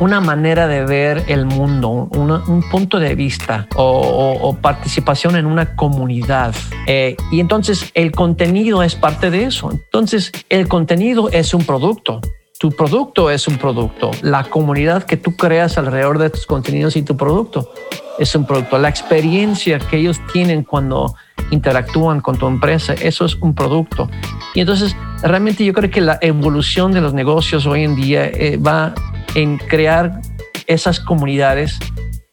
[0.00, 6.54] una manera de ver el mundo, un, punto de vista o, participación en una comunidad.
[6.86, 9.70] Eh, y entonces el contenido es parte de eso.
[9.70, 12.20] Entonces el contenido es un producto.
[12.58, 14.12] Tu producto es un producto.
[14.22, 17.72] La comunidad que tú creas alrededor de tus contenidos y tu producto
[18.18, 18.78] es un producto.
[18.78, 21.14] La experiencia que ellos tienen cuando
[21.50, 24.08] interactúan con tu empresa, eso es un producto.
[24.54, 28.56] Y entonces, realmente yo creo que la evolución de los negocios hoy en día eh,
[28.56, 28.94] va
[29.34, 30.20] en crear
[30.66, 31.78] esas comunidades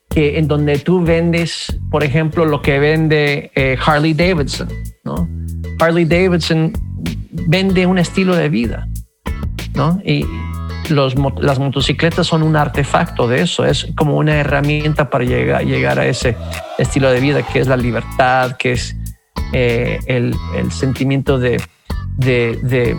[0.09, 4.69] que en donde tú vendes, por ejemplo, lo que vende eh, Harley Davidson,
[5.03, 5.29] ¿no?
[5.79, 6.73] Harley Davidson
[7.31, 8.87] vende un estilo de vida,
[9.75, 10.01] ¿no?
[10.03, 10.25] Y
[10.89, 15.99] los, las motocicletas son un artefacto de eso, es como una herramienta para llegar, llegar
[15.99, 16.35] a ese
[16.77, 18.95] estilo de vida que es la libertad, que es
[19.53, 21.61] eh, el, el, sentimiento de,
[22.17, 22.97] de, de,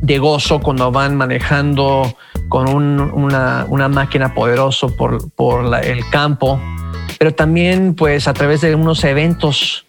[0.00, 2.16] de, gozo cuando van manejando
[2.52, 6.60] con una, una, máquina poderosa por, por el campo,
[7.18, 9.86] pero también pues a través de unos eventos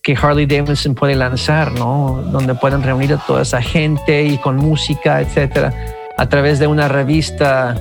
[0.00, 2.22] que Harley Davidson puede lanzar, ¿no?
[2.30, 5.74] Donde pueden reunir a toda esa gente y con música, etcétera,
[6.16, 7.74] a través de una revista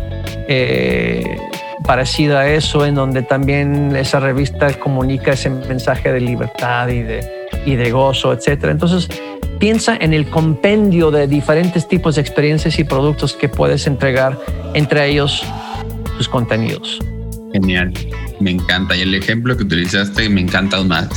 [0.48, 1.38] eh,
[1.86, 7.48] parecida a eso, en donde también esa revista comunica ese mensaje de libertad y de,
[7.68, 8.72] y de gozo, etcétera.
[8.72, 9.08] Entonces,
[9.60, 14.40] piensa en el compendio de diferentes tipos de experiencias y productos que puedes entregar,
[14.74, 15.44] entre ellos
[16.18, 17.00] tus contenidos.
[17.54, 17.94] Genial,
[18.40, 18.96] me encanta.
[18.96, 21.10] Y el ejemplo que utilizaste me encanta más.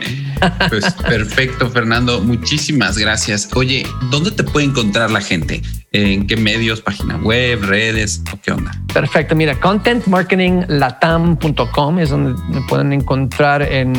[0.70, 2.20] pues perfecto, Fernando.
[2.20, 3.48] Muchísimas gracias.
[3.54, 5.62] Oye, ¿dónde te puede encontrar la gente?
[5.94, 6.80] ¿En qué medios?
[6.80, 8.72] ¿Página web, redes o qué onda?
[8.92, 9.36] Perfecto.
[9.36, 13.92] Mira, contentmarketinglatam.com es donde me pueden encontrar en,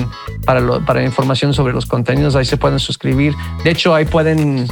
[0.46, 2.36] para, para información sobre los contenidos.
[2.36, 3.34] Ahí se pueden suscribir.
[3.64, 4.68] De hecho, ahí pueden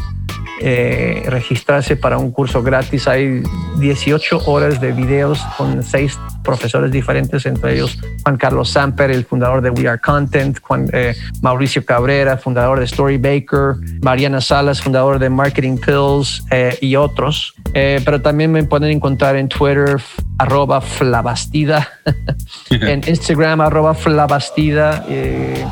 [0.65, 3.10] eh, registrarse para un curso gratis.
[3.10, 3.44] Hay
[3.80, 9.61] 18 horas de videos con seis profesores diferentes, entre ellos Juan Carlos Samper, el fundador
[9.61, 15.19] de We Are Content, Juan, eh, Mauricio Cabrera, fundador de Story Baker, Mariana Salas, fundador
[15.19, 17.53] de Marketing Pills eh, y otros.
[17.73, 19.98] pero también me pueden encontrar en Twitter,
[20.38, 21.90] arroba Flavastida,
[22.69, 25.06] en Instagram, arroba Flavastida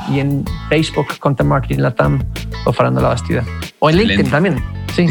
[0.10, 2.22] y en Facebook, Content Marketing Latam
[2.66, 3.46] o Fernando La Bastida.
[3.80, 4.81] O en LinkedIn también.
[4.96, 5.06] Sí.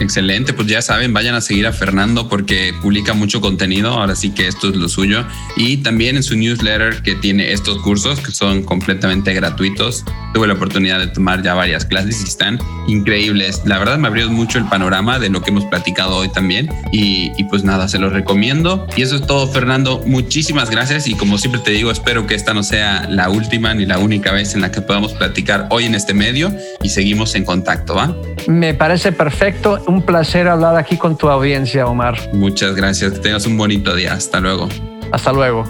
[0.00, 4.30] excelente, pues ya saben, vayan a seguir a Fernando porque publica mucho contenido, ahora sí
[4.30, 5.24] que esto es lo suyo.
[5.56, 10.04] Y también en su newsletter que tiene estos cursos que son completamente gratuitos.
[10.32, 12.58] Tuve la oportunidad de tomar ya varias clases y están
[12.88, 13.62] increíbles.
[13.64, 16.68] La verdad me abrió mucho el panorama de lo que hemos platicado hoy también.
[16.92, 18.86] Y, y pues nada, se los recomiendo.
[18.96, 20.02] Y eso es todo, Fernando.
[20.06, 23.86] Muchísimas gracias y como siempre te digo, espero que esta no sea la última ni
[23.86, 26.52] la única vez en la que podamos platicar hoy en este medio
[26.82, 28.16] y seguimos en contacto, ¿va?
[28.46, 32.16] Me parece perfecto Perfecto, un placer hablar aquí con tu audiencia, Omar.
[32.32, 34.12] Muchas gracias, que tengas un bonito día.
[34.12, 34.68] Hasta luego.
[35.10, 35.64] Hasta luego.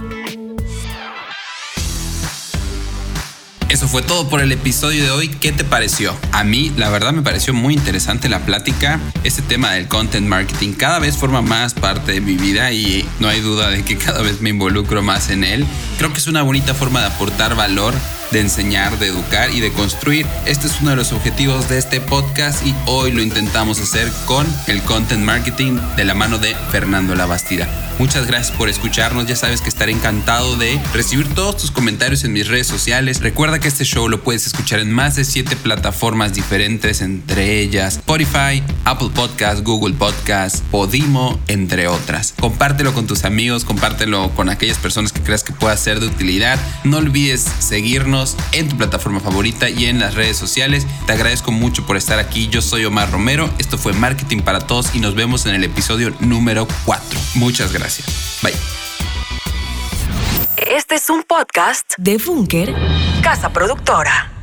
[3.70, 5.28] Eso fue todo por el episodio de hoy.
[5.28, 6.14] ¿Qué te pareció?
[6.32, 9.00] A mí, la verdad, me pareció muy interesante la plática.
[9.24, 13.28] Este tema del content marketing cada vez forma más parte de mi vida y no
[13.28, 15.64] hay duda de que cada vez me involucro más en él.
[15.96, 17.94] Creo que es una bonita forma de aportar valor
[18.30, 20.26] de enseñar, de educar y de construir.
[20.46, 24.46] Este es uno de los objetivos de este podcast y hoy lo intentamos hacer con
[24.66, 27.68] el content marketing de la mano de Fernando Labastida.
[27.98, 32.32] Muchas gracias por escucharnos, ya sabes que estaré encantado de recibir todos tus comentarios en
[32.34, 33.22] mis redes sociales.
[33.22, 37.96] Recuerda que este show lo puedes escuchar en más de 7 plataformas diferentes, entre ellas
[37.96, 42.34] Spotify, Apple Podcast, Google Podcast, Podimo, entre otras.
[42.38, 46.58] Compártelo con tus amigos, compártelo con aquellas personas que creas que pueda ser de utilidad.
[46.84, 48.15] No olvides seguirnos
[48.52, 50.86] en tu plataforma favorita y en las redes sociales.
[51.06, 52.48] Te agradezco mucho por estar aquí.
[52.48, 53.51] Yo soy Omar Romero.
[53.59, 57.20] Esto fue Marketing para Todos y nos vemos en el episodio número 4.
[57.34, 58.38] Muchas gracias.
[58.43, 58.55] Bye.
[60.56, 62.74] Este es un podcast de Bunker,
[63.22, 64.35] casa productora.